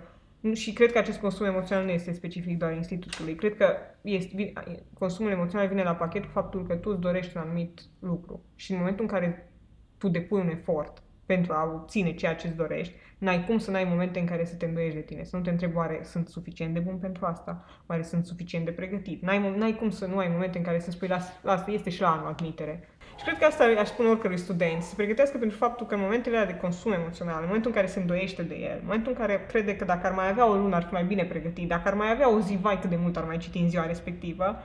Și 0.53 0.73
cred 0.73 0.91
că 0.91 0.97
acest 0.97 1.19
consum 1.19 1.45
emoțional 1.45 1.85
nu 1.85 1.91
este 1.91 2.11
specific 2.11 2.57
doar 2.57 2.73
institutului. 2.73 3.35
Cred 3.35 3.55
că 3.55 3.75
este, 4.01 4.31
vi- 4.35 4.53
consumul 4.93 5.31
emoțional 5.31 5.67
vine 5.67 5.83
la 5.83 5.95
pachet 5.95 6.23
cu 6.23 6.31
faptul 6.31 6.65
că 6.67 6.75
tu 6.75 6.89
îți 6.89 6.99
dorești 6.99 7.37
un 7.37 7.41
anumit 7.41 7.81
lucru. 7.99 8.41
Și 8.55 8.71
în 8.71 8.77
momentul 8.77 9.03
în 9.03 9.11
care 9.11 9.51
tu 9.97 10.07
depui 10.07 10.39
un 10.39 10.49
efort 10.49 11.01
pentru 11.25 11.53
a 11.53 11.71
obține 11.73 12.13
ceea 12.13 12.35
ce 12.35 12.47
îți 12.47 12.55
dorești, 12.55 12.93
n-ai 13.23 13.45
cum 13.45 13.57
să 13.57 13.71
n-ai 13.71 13.83
momente 13.83 14.19
în 14.19 14.25
care 14.25 14.45
să 14.45 14.55
te 14.55 14.65
îndoiești 14.65 14.95
de 14.95 15.01
tine, 15.01 15.23
să 15.23 15.35
nu 15.35 15.41
te 15.41 15.49
întrebi 15.49 15.75
oare 15.75 15.99
sunt 16.03 16.27
suficient 16.27 16.73
de 16.73 16.79
bun 16.79 16.97
pentru 16.97 17.25
asta, 17.25 17.65
oare 17.87 18.01
sunt 18.01 18.25
suficient 18.25 18.65
de 18.65 18.71
pregătit. 18.71 19.21
N-ai, 19.21 19.39
mo- 19.39 19.57
n-ai 19.57 19.75
cum 19.75 19.89
să 19.89 20.05
nu 20.05 20.17
ai 20.17 20.27
momente 20.31 20.57
în 20.57 20.63
care 20.63 20.79
să 20.79 20.91
spui, 20.91 21.07
las, 21.07 21.25
las 21.41 21.67
este 21.67 21.89
și 21.89 22.01
la 22.01 22.11
anul 22.11 22.27
admitere. 22.27 22.87
Și 23.17 23.23
cred 23.23 23.37
că 23.37 23.45
asta 23.45 23.63
aș 23.79 23.87
spune 23.87 24.09
oricărui 24.09 24.37
student, 24.37 24.81
să 24.81 24.89
se 24.89 24.95
pregătească 24.95 25.37
pentru 25.37 25.57
faptul 25.57 25.85
că 25.85 25.93
în 25.93 26.01
momentele 26.01 26.37
alea 26.37 26.51
de 26.51 26.59
consum 26.59 26.91
emoțional, 26.91 27.39
în 27.39 27.45
momentul 27.45 27.69
în 27.69 27.75
care 27.75 27.87
se 27.87 27.99
îndoiește 27.99 28.43
de 28.43 28.55
el, 28.55 28.75
în 28.75 28.85
momentul 28.85 29.11
în 29.11 29.17
care 29.17 29.45
crede 29.47 29.75
că 29.75 29.85
dacă 29.85 30.07
ar 30.07 30.13
mai 30.13 30.29
avea 30.29 30.49
o 30.49 30.53
lună 30.53 30.75
ar 30.75 30.83
fi 30.83 30.93
mai 30.93 31.03
bine 31.03 31.25
pregătit, 31.25 31.67
dacă 31.67 31.87
ar 31.87 31.93
mai 31.93 32.11
avea 32.11 32.33
o 32.33 32.39
zi, 32.39 32.57
vai 32.61 32.79
cât 32.79 32.89
de 32.89 32.95
mult 32.95 33.17
ar 33.17 33.23
mai 33.23 33.37
citi 33.37 33.57
în 33.57 33.69
ziua 33.69 33.85
respectivă, 33.85 34.55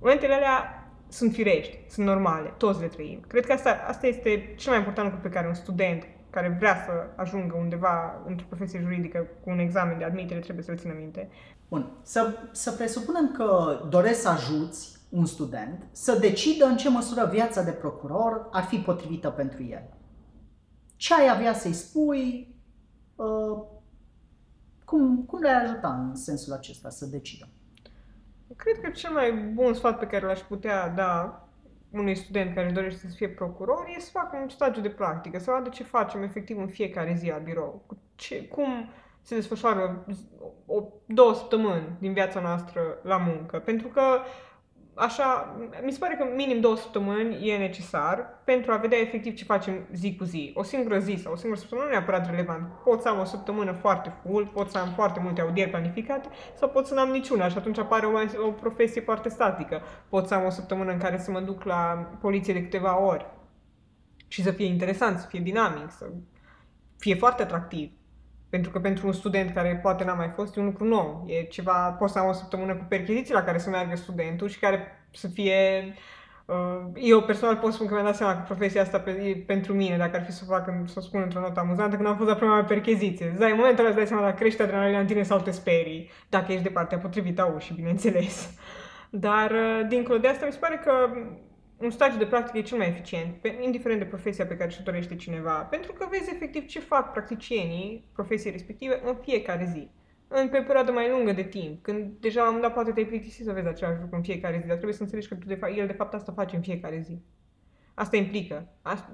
momentele 0.00 0.34
alea 0.34 0.86
sunt 1.08 1.32
firești, 1.32 1.78
sunt 1.88 2.06
normale, 2.06 2.52
toți 2.56 2.80
le 2.80 2.86
trăim. 2.86 3.24
Cred 3.28 3.46
că 3.46 3.52
asta, 3.52 3.84
asta 3.86 4.06
este 4.06 4.52
cel 4.56 4.70
mai 4.70 4.78
important 4.78 5.08
lucru 5.08 5.28
pe 5.28 5.34
care 5.34 5.46
un 5.46 5.54
student 5.54 6.06
care 6.36 6.56
vrea 6.58 6.76
să 6.84 6.92
ajungă 7.22 7.56
undeva 7.56 8.22
într-o 8.26 8.46
profesie 8.48 8.80
juridică 8.80 9.26
cu 9.44 9.50
un 9.50 9.58
examen 9.58 9.98
de 9.98 10.04
admitere 10.04 10.40
trebuie 10.40 10.64
să-l 10.64 10.76
țină 10.76 10.94
minte. 10.98 11.28
Bun, 11.68 11.98
să, 12.02 12.38
să 12.52 12.72
presupunem 12.72 13.32
că 13.32 13.80
doresc 13.88 14.20
să 14.20 14.28
ajuți 14.28 14.98
un 15.08 15.26
student 15.26 15.86
să 15.92 16.18
decidă 16.18 16.64
în 16.64 16.76
ce 16.76 16.90
măsură 16.90 17.28
viața 17.32 17.62
de 17.62 17.70
procuror 17.70 18.48
ar 18.50 18.62
fi 18.62 18.76
potrivită 18.76 19.30
pentru 19.30 19.62
el. 19.62 19.82
Ce 20.96 21.14
ai 21.14 21.28
avea 21.28 21.52
să-i 21.54 21.72
spui? 21.72 22.54
Uh, 23.14 23.62
cum, 24.84 25.24
cum 25.24 25.40
le-ai 25.40 25.62
ajuta 25.62 25.88
în 25.88 26.14
sensul 26.14 26.52
acesta 26.52 26.90
să 26.90 27.06
decidă? 27.06 27.48
Cred 28.56 28.80
că 28.80 28.90
cel 28.90 29.12
mai 29.12 29.32
bun 29.32 29.74
sfat 29.74 29.98
pe 29.98 30.06
care 30.06 30.26
l-aș 30.26 30.40
putea 30.40 30.88
da 30.88 31.40
unui 31.98 32.14
student 32.14 32.54
care 32.54 32.66
își 32.66 32.74
dorește 32.74 33.08
să 33.08 33.14
fie 33.14 33.28
procuror 33.28 33.86
e 33.96 34.00
să 34.00 34.10
facă 34.10 34.38
un 34.42 34.48
stagiu 34.48 34.80
de 34.80 34.88
practică, 34.88 35.38
să 35.38 35.50
vadă 35.50 35.68
ce 35.68 35.82
facem 35.82 36.22
efectiv 36.22 36.58
în 36.58 36.68
fiecare 36.68 37.14
zi 37.14 37.28
la 37.28 37.36
birou, 37.36 37.82
cu 37.86 37.98
ce, 38.14 38.48
cum 38.48 38.88
se 39.22 39.34
desfășoară 39.34 40.06
o, 40.66 40.82
două 41.06 41.34
săptămâni 41.34 41.96
din 41.98 42.12
viața 42.12 42.40
noastră 42.40 42.80
la 43.02 43.16
muncă. 43.16 43.58
Pentru 43.58 43.88
că 43.88 44.02
așa, 44.96 45.56
mi 45.82 45.92
se 45.92 45.98
pare 45.98 46.14
că 46.14 46.26
minim 46.36 46.60
două 46.60 46.76
săptămâni 46.76 47.48
e 47.48 47.56
necesar 47.56 48.40
pentru 48.44 48.72
a 48.72 48.76
vedea 48.76 48.98
efectiv 48.98 49.34
ce 49.34 49.44
facem 49.44 49.86
zi 49.92 50.16
cu 50.16 50.24
zi. 50.24 50.52
O 50.54 50.62
singură 50.62 50.98
zi 50.98 51.18
sau 51.22 51.32
o 51.32 51.36
singură 51.36 51.60
săptămână 51.60 51.86
nu 51.86 51.94
e 51.94 51.96
neapărat 51.96 52.30
relevant. 52.30 52.68
Pot 52.84 53.00
să 53.00 53.08
am 53.08 53.18
o 53.18 53.24
săptămână 53.24 53.72
foarte 53.72 54.12
full, 54.22 54.46
pot 54.46 54.70
să 54.70 54.78
am 54.78 54.88
foarte 54.88 55.20
multe 55.22 55.40
audieri 55.40 55.70
planificate 55.70 56.28
sau 56.54 56.68
pot 56.68 56.86
să 56.86 56.94
n-am 56.94 57.10
niciuna 57.10 57.48
și 57.48 57.58
atunci 57.58 57.78
apare 57.78 58.06
o, 58.06 58.46
o 58.46 58.50
profesie 58.50 59.00
foarte 59.00 59.28
statică. 59.28 59.80
Pot 60.08 60.26
să 60.26 60.34
am 60.34 60.44
o 60.44 60.50
săptămână 60.50 60.92
în 60.92 60.98
care 60.98 61.18
să 61.18 61.30
mă 61.30 61.40
duc 61.40 61.64
la 61.64 62.10
poliție 62.20 62.52
de 62.52 62.62
câteva 62.62 63.00
ori 63.00 63.26
și 64.28 64.42
să 64.42 64.50
fie 64.50 64.66
interesant, 64.66 65.18
să 65.18 65.26
fie 65.26 65.40
dinamic, 65.40 65.90
să 65.90 66.06
fie 66.98 67.14
foarte 67.14 67.42
atractiv. 67.42 67.90
Pentru 68.56 68.74
că 68.74 68.80
pentru 68.80 69.06
un 69.06 69.12
student 69.12 69.54
care 69.54 69.78
poate 69.82 70.04
n-a 70.04 70.14
mai 70.14 70.32
fost, 70.34 70.56
e 70.56 70.60
un 70.60 70.66
lucru 70.66 70.84
nou. 70.84 71.24
E 71.26 71.42
ceva, 71.42 71.72
poți 71.72 72.12
să 72.12 72.18
am 72.18 72.28
o 72.28 72.32
săptămână 72.32 72.74
cu 72.74 72.84
percheziții 72.88 73.34
la 73.34 73.42
care 73.42 73.58
să 73.58 73.70
meargă 73.70 73.96
studentul 73.96 74.48
și 74.48 74.58
care 74.58 75.06
să 75.10 75.28
fie... 75.28 75.94
Uh, 76.44 76.80
eu 76.94 77.22
personal 77.22 77.56
pot 77.56 77.72
spun 77.72 77.86
că 77.86 77.92
mi-am 77.92 78.04
dat 78.04 78.16
seama 78.16 78.34
că 78.34 78.42
profesia 78.46 78.82
asta 78.82 78.98
pe, 78.98 79.42
pentru 79.46 79.72
mine, 79.74 79.96
dacă 79.96 80.16
ar 80.16 80.24
fi 80.24 80.32
să 80.32 80.44
o 80.46 80.52
fac, 80.52 80.70
să 80.84 80.94
o 80.96 81.00
spun 81.00 81.20
într-o 81.20 81.40
notă 81.40 81.60
amuzantă, 81.60 81.96
când 81.96 82.08
am 82.08 82.16
fost 82.16 82.28
la 82.28 82.34
prima 82.34 82.54
mea 82.54 82.64
percheziție. 82.64 83.28
Îți 83.28 83.38
dai, 83.38 83.50
în 83.50 83.56
momentul 83.56 83.78
ăla 83.78 83.88
îți 83.88 83.96
dai 83.96 84.06
seama 84.06 84.22
dacă 84.22 84.36
crește 84.36 84.62
adrenalina 84.62 84.98
în 84.98 85.06
tine 85.06 85.22
sau 85.22 85.38
te 85.38 85.50
sperii, 85.50 86.10
dacă 86.28 86.52
ești 86.52 86.64
de 86.64 86.68
partea 86.68 86.98
potrivită 86.98 87.42
a 87.42 87.52
ușii, 87.54 87.74
bineînțeles. 87.74 88.50
Dar, 89.10 89.50
uh, 89.50 89.88
dincolo 89.88 90.18
de 90.18 90.28
asta, 90.28 90.46
mi 90.46 90.52
se 90.52 90.58
pare 90.58 90.80
că 90.84 90.92
un 91.76 91.90
stagiu 91.90 92.16
de 92.16 92.26
practică 92.26 92.58
e 92.58 92.62
cel 92.62 92.78
mai 92.78 92.88
eficient, 92.88 93.34
pe, 93.34 93.58
indiferent 93.60 94.00
de 94.00 94.06
profesia 94.06 94.46
pe 94.46 94.56
care 94.56 94.70
și-o 94.70 94.82
dorește 94.84 95.16
cineva, 95.16 95.52
pentru 95.52 95.92
că 95.92 96.06
vezi 96.10 96.30
efectiv 96.30 96.66
ce 96.66 96.80
fac 96.80 97.12
practicienii 97.12 98.08
profesiei 98.12 98.52
respective 98.52 99.00
în 99.04 99.14
fiecare 99.14 99.70
zi. 99.72 99.90
În 100.28 100.48
pe 100.48 100.58
o 100.58 100.62
perioadă 100.62 100.92
mai 100.92 101.10
lungă 101.10 101.32
de 101.32 101.42
timp, 101.42 101.82
când 101.82 102.12
deja 102.20 102.46
am 102.46 102.60
dat 102.60 102.72
poate 102.72 102.92
te-ai 102.92 103.06
plictisit 103.06 103.44
să 103.44 103.52
vezi 103.52 103.66
același 103.66 104.00
lucru 104.00 104.16
în 104.16 104.22
fiecare 104.22 104.58
zi, 104.60 104.66
dar 104.66 104.74
trebuie 104.76 104.96
să 104.96 105.02
înțelegi 105.02 105.28
că 105.28 105.34
tu 105.34 105.46
de 105.46 105.54
fapt, 105.54 105.76
el 105.76 105.86
de 105.86 105.92
fapt 105.92 106.14
asta 106.14 106.32
face 106.32 106.56
în 106.56 106.62
fiecare 106.62 107.00
zi. 107.00 107.22
Asta 107.94 108.16
implică. 108.16 108.68
Asta, 108.82 109.12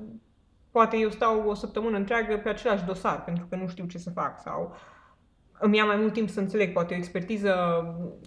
poate 0.71 0.97
eu 0.97 1.11
stau 1.11 1.49
o 1.49 1.55
săptămână 1.55 1.97
întreagă 1.97 2.37
pe 2.37 2.49
același 2.49 2.85
dosar 2.85 3.25
pentru 3.25 3.47
că 3.47 3.57
nu 3.57 3.69
știu 3.69 3.87
ce 3.87 3.99
să 3.99 4.11
fac 4.11 4.41
sau 4.41 4.77
îmi 5.59 5.77
ia 5.77 5.85
mai 5.85 5.97
mult 5.97 6.13
timp 6.13 6.29
să 6.29 6.41
înțeleg, 6.41 6.73
poate 6.73 6.95
o 6.95 6.97
expertiză 6.97 7.55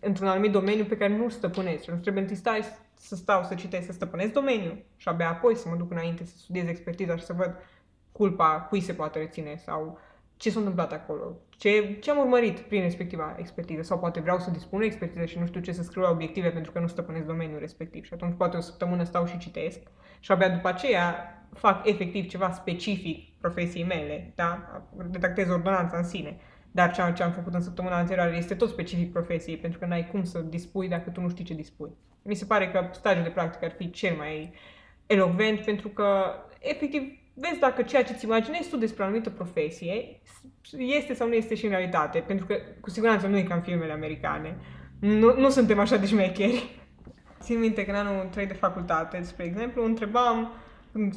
într-un 0.02 0.28
anumit 0.28 0.52
domeniu 0.52 0.86
pe 0.86 0.98
care 0.98 1.18
nu 1.18 1.30
stăpânesc. 1.30 1.84
Și 1.84 1.90
trebuie 1.90 2.22
întâi 2.22 2.38
stai 2.38 2.62
să 2.98 3.16
stau 3.16 3.44
să 3.44 3.56
citesc, 3.56 3.86
să 3.86 3.92
stăpânesc 3.92 4.34
domeniul 4.34 4.86
și 4.98 5.08
abia 5.08 5.30
apoi 5.30 5.56
să 5.56 5.70
mă 5.70 5.76
duc 5.76 5.92
înainte 5.92 6.26
să 6.26 6.34
studiez 6.38 6.68
expertiza 6.68 7.16
și 7.16 7.24
să 7.24 7.34
văd 7.34 7.56
culpa 8.12 8.66
cui 8.70 8.82
se 8.82 8.94
poate 8.94 9.20
reține 9.20 9.56
sau 9.56 10.00
ce 10.38 10.50
s-a 10.50 10.60
întâmplat 10.60 10.92
acolo, 10.92 11.38
ce, 11.50 11.98
ce 12.02 12.12
am 12.12 12.18
urmărit 12.18 12.60
prin 12.60 12.82
respectiva 12.82 13.36
expertiză 13.40 13.82
sau 13.82 14.00
poate 14.00 14.20
vreau 14.20 14.40
să 14.40 14.52
dispun 14.52 14.82
o 14.82 14.84
expertiză 14.84 15.26
și 15.26 15.40
nu 15.40 15.46
știu 15.46 15.62
ce 15.62 15.72
să 15.72 15.84
scriu 15.84 16.02
la 16.02 16.10
obiective 16.10 16.50
pentru 16.50 16.72
că 16.72 16.80
nu 16.80 16.88
stăpânesc 16.88 17.26
domeniul 17.26 17.60
respectiv 17.60 18.04
și 18.06 18.14
atunci 18.14 18.38
poate 18.38 18.58
o 18.58 18.62
săptămână 18.62 19.04
stau 19.04 19.26
și 19.26 19.38
citesc 19.38 19.80
și 20.20 20.32
abia 20.32 20.50
după 20.50 20.68
aceea 20.68 21.30
fac 21.54 21.88
efectiv 21.88 22.28
ceva 22.28 22.52
specific 22.52 23.34
profesiei 23.40 23.84
mele, 23.84 24.32
da? 24.36 24.82
redactez 25.12 25.50
ordonanța 25.50 25.98
în 25.98 26.04
sine. 26.04 26.38
Dar 26.72 26.92
ceea 26.92 27.12
ce 27.12 27.24
am 27.24 27.32
făcut 27.32 27.54
în 27.54 27.62
săptămâna 27.62 27.98
anterioară 27.98 28.36
este 28.36 28.56
tot 28.56 28.70
specific 28.70 29.12
profesiei, 29.12 29.58
pentru 29.58 29.80
că 29.80 29.86
n-ai 29.86 30.08
cum 30.08 30.24
să 30.24 30.40
dispui 30.40 30.88
dacă 30.88 31.10
tu 31.10 31.22
nu 31.22 31.30
știi 31.30 31.44
ce 31.44 31.54
dispui. 31.54 31.90
Mi 32.28 32.36
se 32.36 32.46
pare 32.46 32.70
că 32.70 32.90
stagiul 32.92 33.24
de 33.24 33.30
practică 33.30 33.66
ar 33.66 33.74
fi 33.78 33.92
cel 33.92 34.16
mai 34.16 34.54
elocvent, 35.06 35.60
pentru 35.60 35.88
că, 35.88 36.08
efectiv, 36.60 37.02
vezi 37.34 37.60
dacă 37.60 37.82
ceea 37.82 38.04
ce 38.04 38.14
îți 38.14 38.26
imaginezi 38.26 38.70
tu 38.70 38.78
despre 38.78 39.04
o 39.04 39.06
anumită 39.06 39.30
profesie 39.30 40.22
este 40.78 41.14
sau 41.14 41.28
nu 41.28 41.34
este 41.34 41.56
și 41.56 41.66
în 41.66 41.72
realitate, 41.72 42.20
pentru 42.20 42.46
că, 42.46 42.56
cu 42.82 42.90
siguranță, 42.90 43.28
nu 43.28 43.38
e 43.38 43.44
ca 43.44 43.56
în 43.56 43.62
filmele 43.62 43.92
americane. 43.92 44.58
Nu, 45.00 45.38
nu 45.38 45.50
suntem 45.50 45.80
așa 45.80 45.98
de 45.98 46.06
șmecheri. 46.06 46.70
Țin 47.42 47.60
minte 47.60 47.86
că 47.86 47.92
în 47.92 47.98
anul 47.98 48.28
3 48.32 48.46
de 48.46 48.54
facultate, 48.54 49.22
spre 49.24 49.44
exemplu, 49.44 49.86
întrebam 49.86 50.52
când, 50.92 51.16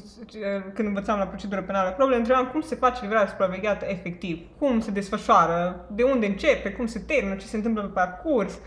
când 0.74 0.88
învățam 0.88 1.18
la 1.18 1.26
procedură 1.26 1.62
penală 1.62 1.90
probele, 1.90 2.16
întrebam 2.16 2.46
cum 2.46 2.60
se 2.60 2.74
face 2.74 3.02
livrarea 3.02 3.28
supravegheată 3.28 3.84
efectiv, 3.88 4.38
cum 4.58 4.80
se 4.80 4.90
desfășoară, 4.90 5.86
de 5.90 6.02
unde 6.02 6.26
începe, 6.26 6.72
cum 6.72 6.86
se 6.86 6.98
termină, 6.98 7.36
ce 7.36 7.46
se 7.46 7.56
întâmplă 7.56 7.82
pe 7.82 7.88
parcurs 7.88 8.60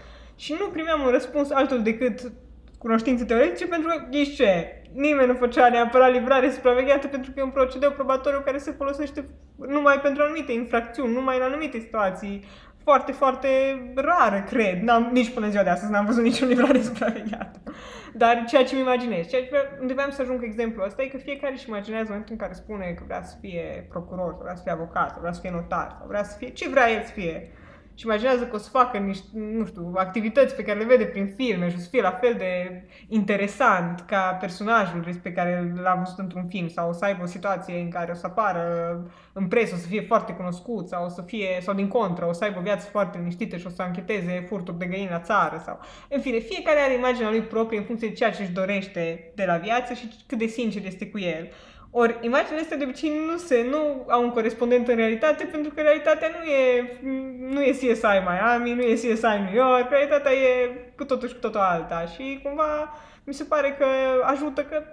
și 0.44 0.56
nu 0.60 0.68
primeam 0.68 1.02
un 1.02 1.12
răspuns 1.12 1.52
altul 1.52 1.82
decât 1.84 2.32
cunoștințe 2.78 3.26
teoretice 3.26 3.68
pentru 3.68 3.88
că, 3.90 4.08
ghiși 4.10 4.36
ce, 4.36 4.82
nimeni 4.94 5.28
nu 5.28 5.34
făcea 5.34 5.70
neapărat 5.70 6.12
livrare 6.12 6.52
supravegheată 6.52 7.08
pentru 7.08 7.32
că 7.32 7.40
e 7.40 7.44
un 7.44 7.50
procedeu 7.50 7.92
probatoriu 7.92 8.42
care 8.46 8.58
se 8.58 8.72
folosește 8.72 9.26
numai 9.56 10.00
pentru 10.00 10.24
anumite 10.24 10.52
infracțiuni, 10.52 11.14
numai 11.14 11.38
în 11.38 11.44
anumite 11.44 11.80
situații 11.80 12.44
foarte, 12.84 13.12
foarte 13.12 13.48
rară, 13.96 14.44
cred. 14.50 14.82
N-am, 14.82 15.10
nici 15.12 15.34
până 15.34 15.50
ziua 15.50 15.64
de 15.64 15.70
astăzi 15.70 15.92
n-am 15.92 16.06
văzut 16.06 16.24
niciun 16.24 16.48
livrare 16.48 16.82
supravegheată. 16.90 17.60
Dar 18.14 18.44
ceea 18.48 18.64
ce 18.64 18.76
mi 18.76 18.82
imaginez, 18.82 19.28
ceea 19.28 19.42
ce 19.42 19.50
unde 19.82 19.94
vreau 19.94 20.10
să 20.10 20.22
ajung 20.22 20.40
cu 20.40 20.46
exemplu 20.46 20.84
ăsta 20.86 21.02
e 21.02 21.06
că 21.06 21.18
fiecare 21.18 21.54
își 21.54 21.68
imaginează 21.68 22.04
în 22.06 22.12
momentul 22.12 22.34
în 22.34 22.42
care 22.42 22.54
spune 22.54 22.94
că 22.98 23.04
vrea 23.06 23.24
să 23.24 23.36
fie 23.42 23.86
procuror, 23.90 24.32
sau 24.34 24.42
vrea 24.42 24.56
să 24.56 24.62
fie 24.64 24.72
avocat, 24.72 25.10
sau 25.10 25.20
vrea 25.20 25.32
să 25.32 25.42
fie 25.42 25.52
notar, 25.52 25.96
sau 25.98 26.08
vrea 26.08 26.24
să 26.24 26.38
fie 26.38 26.50
ce 26.50 26.70
vrea 26.70 26.92
el 26.92 27.04
să 27.04 27.12
fie 27.12 27.52
și 28.02 28.08
imaginează 28.08 28.44
că 28.46 28.56
o 28.56 28.60
să 28.60 28.70
facă 28.70 28.98
niște, 28.98 29.26
nu 29.34 29.66
știu, 29.66 29.92
activități 29.96 30.56
pe 30.56 30.64
care 30.64 30.80
le 30.80 30.86
vede 30.86 31.04
prin 31.04 31.34
filme 31.36 31.70
și 31.70 31.76
o 31.78 31.80
să 31.80 31.88
fie 31.90 32.02
la 32.02 32.12
fel 32.12 32.36
de 32.38 32.84
interesant 33.08 34.04
ca 34.08 34.38
personajul 34.40 35.06
pe 35.24 35.32
care 35.32 35.74
l-a 35.82 35.96
văzut 35.96 36.20
într-un 36.20 36.48
film 36.48 36.68
sau 36.68 36.90
o 36.90 36.94
să 36.94 37.06
aibă 37.06 37.24
o 37.24 37.26
situație 37.26 37.80
în 37.80 37.90
care 37.90 38.12
o 38.12 38.16
să 38.16 38.26
apară 38.26 38.64
în 39.34 39.48
presă, 39.48 39.76
o 39.76 39.78
să 39.78 39.88
fie 39.88 40.02
foarte 40.02 40.34
cunoscut 40.34 40.88
sau 40.88 41.06
o 41.06 41.10
să 41.10 41.22
fie, 41.22 41.48
sau 41.62 41.74
din 41.74 41.88
contră, 41.88 42.26
o 42.28 42.34
să 42.34 42.44
aibă 42.44 42.60
o 42.60 42.62
viață 42.62 42.90
foarte 42.90 43.18
liniștită 43.18 43.58
și 43.58 43.68
o 43.68 43.70
să 43.70 43.82
ancheteze 43.82 44.46
furturi 44.48 44.78
de 44.78 44.86
găini 44.86 45.10
la 45.10 45.20
țară 45.20 45.62
sau... 45.66 45.80
În 46.10 46.22
fine, 46.22 46.38
fiecare 46.38 46.80
are 46.80 46.94
imaginea 46.94 47.30
lui 47.30 47.42
proprie 47.42 47.80
în 47.80 47.86
funcție 47.86 48.08
de 48.08 48.14
ceea 48.14 48.32
ce 48.32 48.42
își 48.42 48.52
dorește 48.52 49.32
de 49.36 49.46
la 49.46 49.58
viață 49.58 49.94
și 49.94 50.10
cât 50.28 50.38
de 50.38 50.46
sincer 50.46 50.86
este 50.86 51.08
cu 51.08 51.20
el. 51.20 51.48
Ori 51.94 52.18
imaginile 52.22 52.62
astea 52.62 52.78
de 52.78 52.84
obicei 52.84 53.12
nu, 53.26 53.38
se, 53.38 53.66
nu 53.70 54.06
au 54.08 54.24
un 54.24 54.30
corespondent 54.30 54.88
în 54.88 54.96
realitate 54.96 55.44
pentru 55.44 55.72
că 55.72 55.82
realitatea 55.82 56.28
nu 56.40 56.44
e, 56.44 57.00
nu 57.40 57.64
e 57.64 57.72
CSI 57.72 58.06
Miami, 58.28 58.74
nu 58.74 58.82
e 58.82 58.94
CSI 58.94 59.22
New 59.22 59.54
York, 59.54 59.90
realitatea 59.90 60.32
e 60.32 60.70
cu 60.98 61.06
totul 61.06 61.28
și 61.28 61.34
cu 61.34 61.40
totul 61.40 61.60
alta 61.60 62.06
și 62.06 62.40
cumva 62.44 62.94
mi 63.24 63.34
se 63.34 63.44
pare 63.44 63.76
că 63.78 63.86
ajută 64.24 64.64
că 64.64 64.84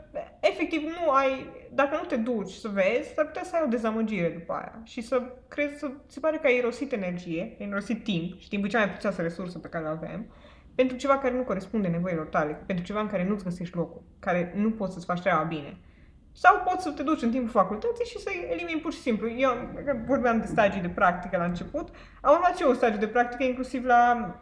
efectiv 0.41 0.83
nu 0.83 1.11
ai, 1.11 1.47
dacă 1.75 1.97
nu 1.97 2.07
te 2.07 2.17
duci 2.17 2.51
să 2.51 2.69
vezi, 2.69 3.13
s-ar 3.15 3.27
putea 3.27 3.45
să 3.45 3.57
ai 3.57 3.63
o 3.65 3.69
dezamăgire 3.69 4.29
după 4.29 4.53
aia 4.53 4.81
și 4.85 5.01
să 5.01 5.23
crezi, 5.49 5.79
să 5.79 5.91
se 6.07 6.21
pare 6.21 6.37
că 6.37 6.47
ai 6.47 6.57
irosit 6.57 6.93
energie, 6.93 7.57
ai 7.61 7.67
irosit 7.69 8.05
timp 8.05 8.41
și 8.41 8.49
timpul 8.49 8.69
e 8.69 8.73
cea 8.73 8.79
mai 8.79 8.91
prețioasă 8.91 9.23
resursă 9.23 9.59
pe 9.59 9.69
care 9.69 9.85
o 9.85 9.89
avem 9.89 10.27
pentru 10.75 10.97
ceva 10.97 11.19
care 11.19 11.35
nu 11.35 11.43
corespunde 11.43 11.89
nevoilor 11.89 12.27
tale, 12.27 12.63
pentru 12.67 12.85
ceva 12.85 13.01
în 13.01 13.07
care 13.07 13.25
nu-ți 13.25 13.45
găsești 13.45 13.77
locul, 13.77 14.03
care 14.19 14.53
nu 14.57 14.71
poți 14.71 14.93
să-ți 14.93 15.05
faci 15.05 15.21
treaba 15.21 15.43
bine. 15.43 15.77
Sau 16.43 16.63
poți 16.69 16.83
să 16.83 16.91
te 16.91 17.03
duci 17.03 17.23
în 17.23 17.31
timpul 17.31 17.51
facultății 17.51 18.05
și 18.05 18.19
să 18.19 18.31
elimini 18.51 18.81
pur 18.81 18.93
și 18.93 19.01
simplu. 19.01 19.31
Eu 19.31 19.51
vorbeam 20.07 20.41
de 20.41 20.47
stagii 20.47 20.81
de 20.81 20.89
practică 20.89 21.37
la 21.37 21.45
început. 21.45 21.89
Am 22.21 22.35
urmat 22.35 22.57
și 22.57 22.63
eu 22.63 22.69
un 22.69 22.75
stagiu 22.75 22.99
de 22.99 23.07
practică 23.07 23.45
inclusiv 23.45 23.85
la 23.85 24.35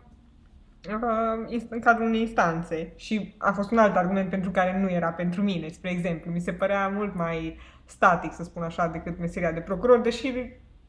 uh, 0.88 1.62
în 1.68 1.80
cadrul 1.80 2.06
unei 2.06 2.20
instanțe 2.20 2.92
și 2.96 3.34
a 3.38 3.52
fost 3.52 3.70
un 3.70 3.78
alt 3.78 3.96
argument 3.96 4.30
pentru 4.30 4.50
care 4.50 4.78
nu 4.80 4.90
era 4.90 5.08
pentru 5.08 5.42
mine. 5.42 5.68
Spre 5.68 5.90
exemplu, 5.90 6.30
mi 6.30 6.40
se 6.40 6.52
părea 6.52 6.88
mult 6.88 7.14
mai 7.14 7.58
static, 7.84 8.32
să 8.32 8.42
spun 8.42 8.62
așa, 8.62 8.86
decât 8.86 9.18
meseria 9.18 9.52
de 9.52 9.60
procuror, 9.60 10.00
deși 10.00 10.32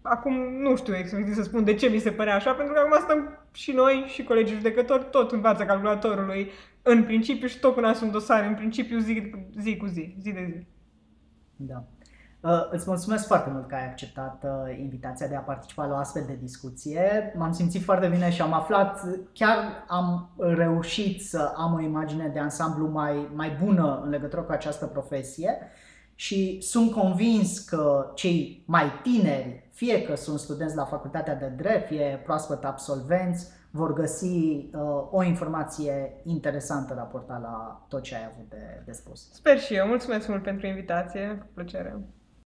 acum 0.01 0.33
nu 0.61 0.75
știu 0.75 0.95
exact 0.95 1.33
să 1.33 1.43
spun 1.43 1.63
de 1.63 1.73
ce 1.73 1.87
mi 1.87 1.99
se 1.99 2.11
părea 2.11 2.35
așa, 2.35 2.51
pentru 2.51 2.73
că 2.73 2.79
acum 2.79 2.99
stăm 3.01 3.47
și 3.51 3.71
noi 3.71 4.05
și 4.07 4.23
colegii 4.23 4.55
judecători 4.55 5.07
tot 5.11 5.31
în 5.31 5.41
fața 5.41 5.65
calculatorului 5.65 6.51
în 6.81 7.03
principiu 7.03 7.47
și 7.47 7.59
tot 7.59 7.73
cu 7.73 7.79
nasul 7.79 8.05
în 8.05 8.11
dosare, 8.11 8.45
în 8.45 8.55
principiu 8.55 8.99
zi, 8.99 9.31
zi 9.59 9.77
cu 9.77 9.85
zi, 9.85 10.15
zi 10.21 10.31
de 10.31 10.53
zi. 10.55 10.75
Da. 11.57 11.83
Uh, 12.41 12.67
îți 12.71 12.83
mulțumesc 12.87 13.27
foarte 13.27 13.49
mult 13.49 13.67
că 13.67 13.75
ai 13.75 13.85
acceptat 13.85 14.43
uh, 14.43 14.77
invitația 14.79 15.27
de 15.27 15.35
a 15.35 15.39
participa 15.39 15.85
la 15.85 15.93
o 15.93 15.97
astfel 15.97 16.23
de 16.27 16.37
discuție. 16.41 17.33
M-am 17.37 17.53
simțit 17.53 17.83
foarte 17.83 18.07
bine 18.07 18.29
și 18.31 18.41
am 18.41 18.53
aflat, 18.53 19.03
chiar 19.33 19.85
am 19.87 20.29
reușit 20.37 21.21
să 21.21 21.53
am 21.55 21.73
o 21.73 21.79
imagine 21.79 22.27
de 22.27 22.39
ansamblu 22.39 22.87
mai, 22.87 23.29
mai 23.33 23.57
bună 23.63 24.01
în 24.03 24.09
legătură 24.09 24.41
cu 24.41 24.51
această 24.51 24.85
profesie 24.85 25.57
și 26.15 26.61
sunt 26.61 26.91
convins 26.91 27.59
că 27.59 28.11
cei 28.15 28.63
mai 28.65 28.91
tineri, 29.03 29.69
fie 29.73 30.01
că 30.01 30.15
sunt 30.15 30.39
studenți 30.39 30.75
la 30.75 30.85
facultatea 30.85 31.35
de 31.35 31.53
drept, 31.57 31.87
fie 31.87 32.21
proaspăt 32.23 32.63
absolvenți, 32.63 33.47
vor 33.71 33.93
găsi 33.93 34.25
uh, 34.25 35.07
o 35.11 35.23
informație 35.23 36.21
interesantă 36.23 36.93
raportat 36.93 37.41
la 37.41 37.85
tot 37.87 38.01
ce 38.01 38.15
ai 38.15 38.29
avut 38.33 38.49
de, 38.49 38.81
de 38.85 38.91
spus. 38.91 39.31
Sper 39.31 39.59
și 39.59 39.73
eu. 39.73 39.87
Mulțumesc 39.87 40.27
mult 40.27 40.43
pentru 40.43 40.67
invitație. 40.67 41.37
Cu 41.39 41.45
plăcere. 41.53 41.99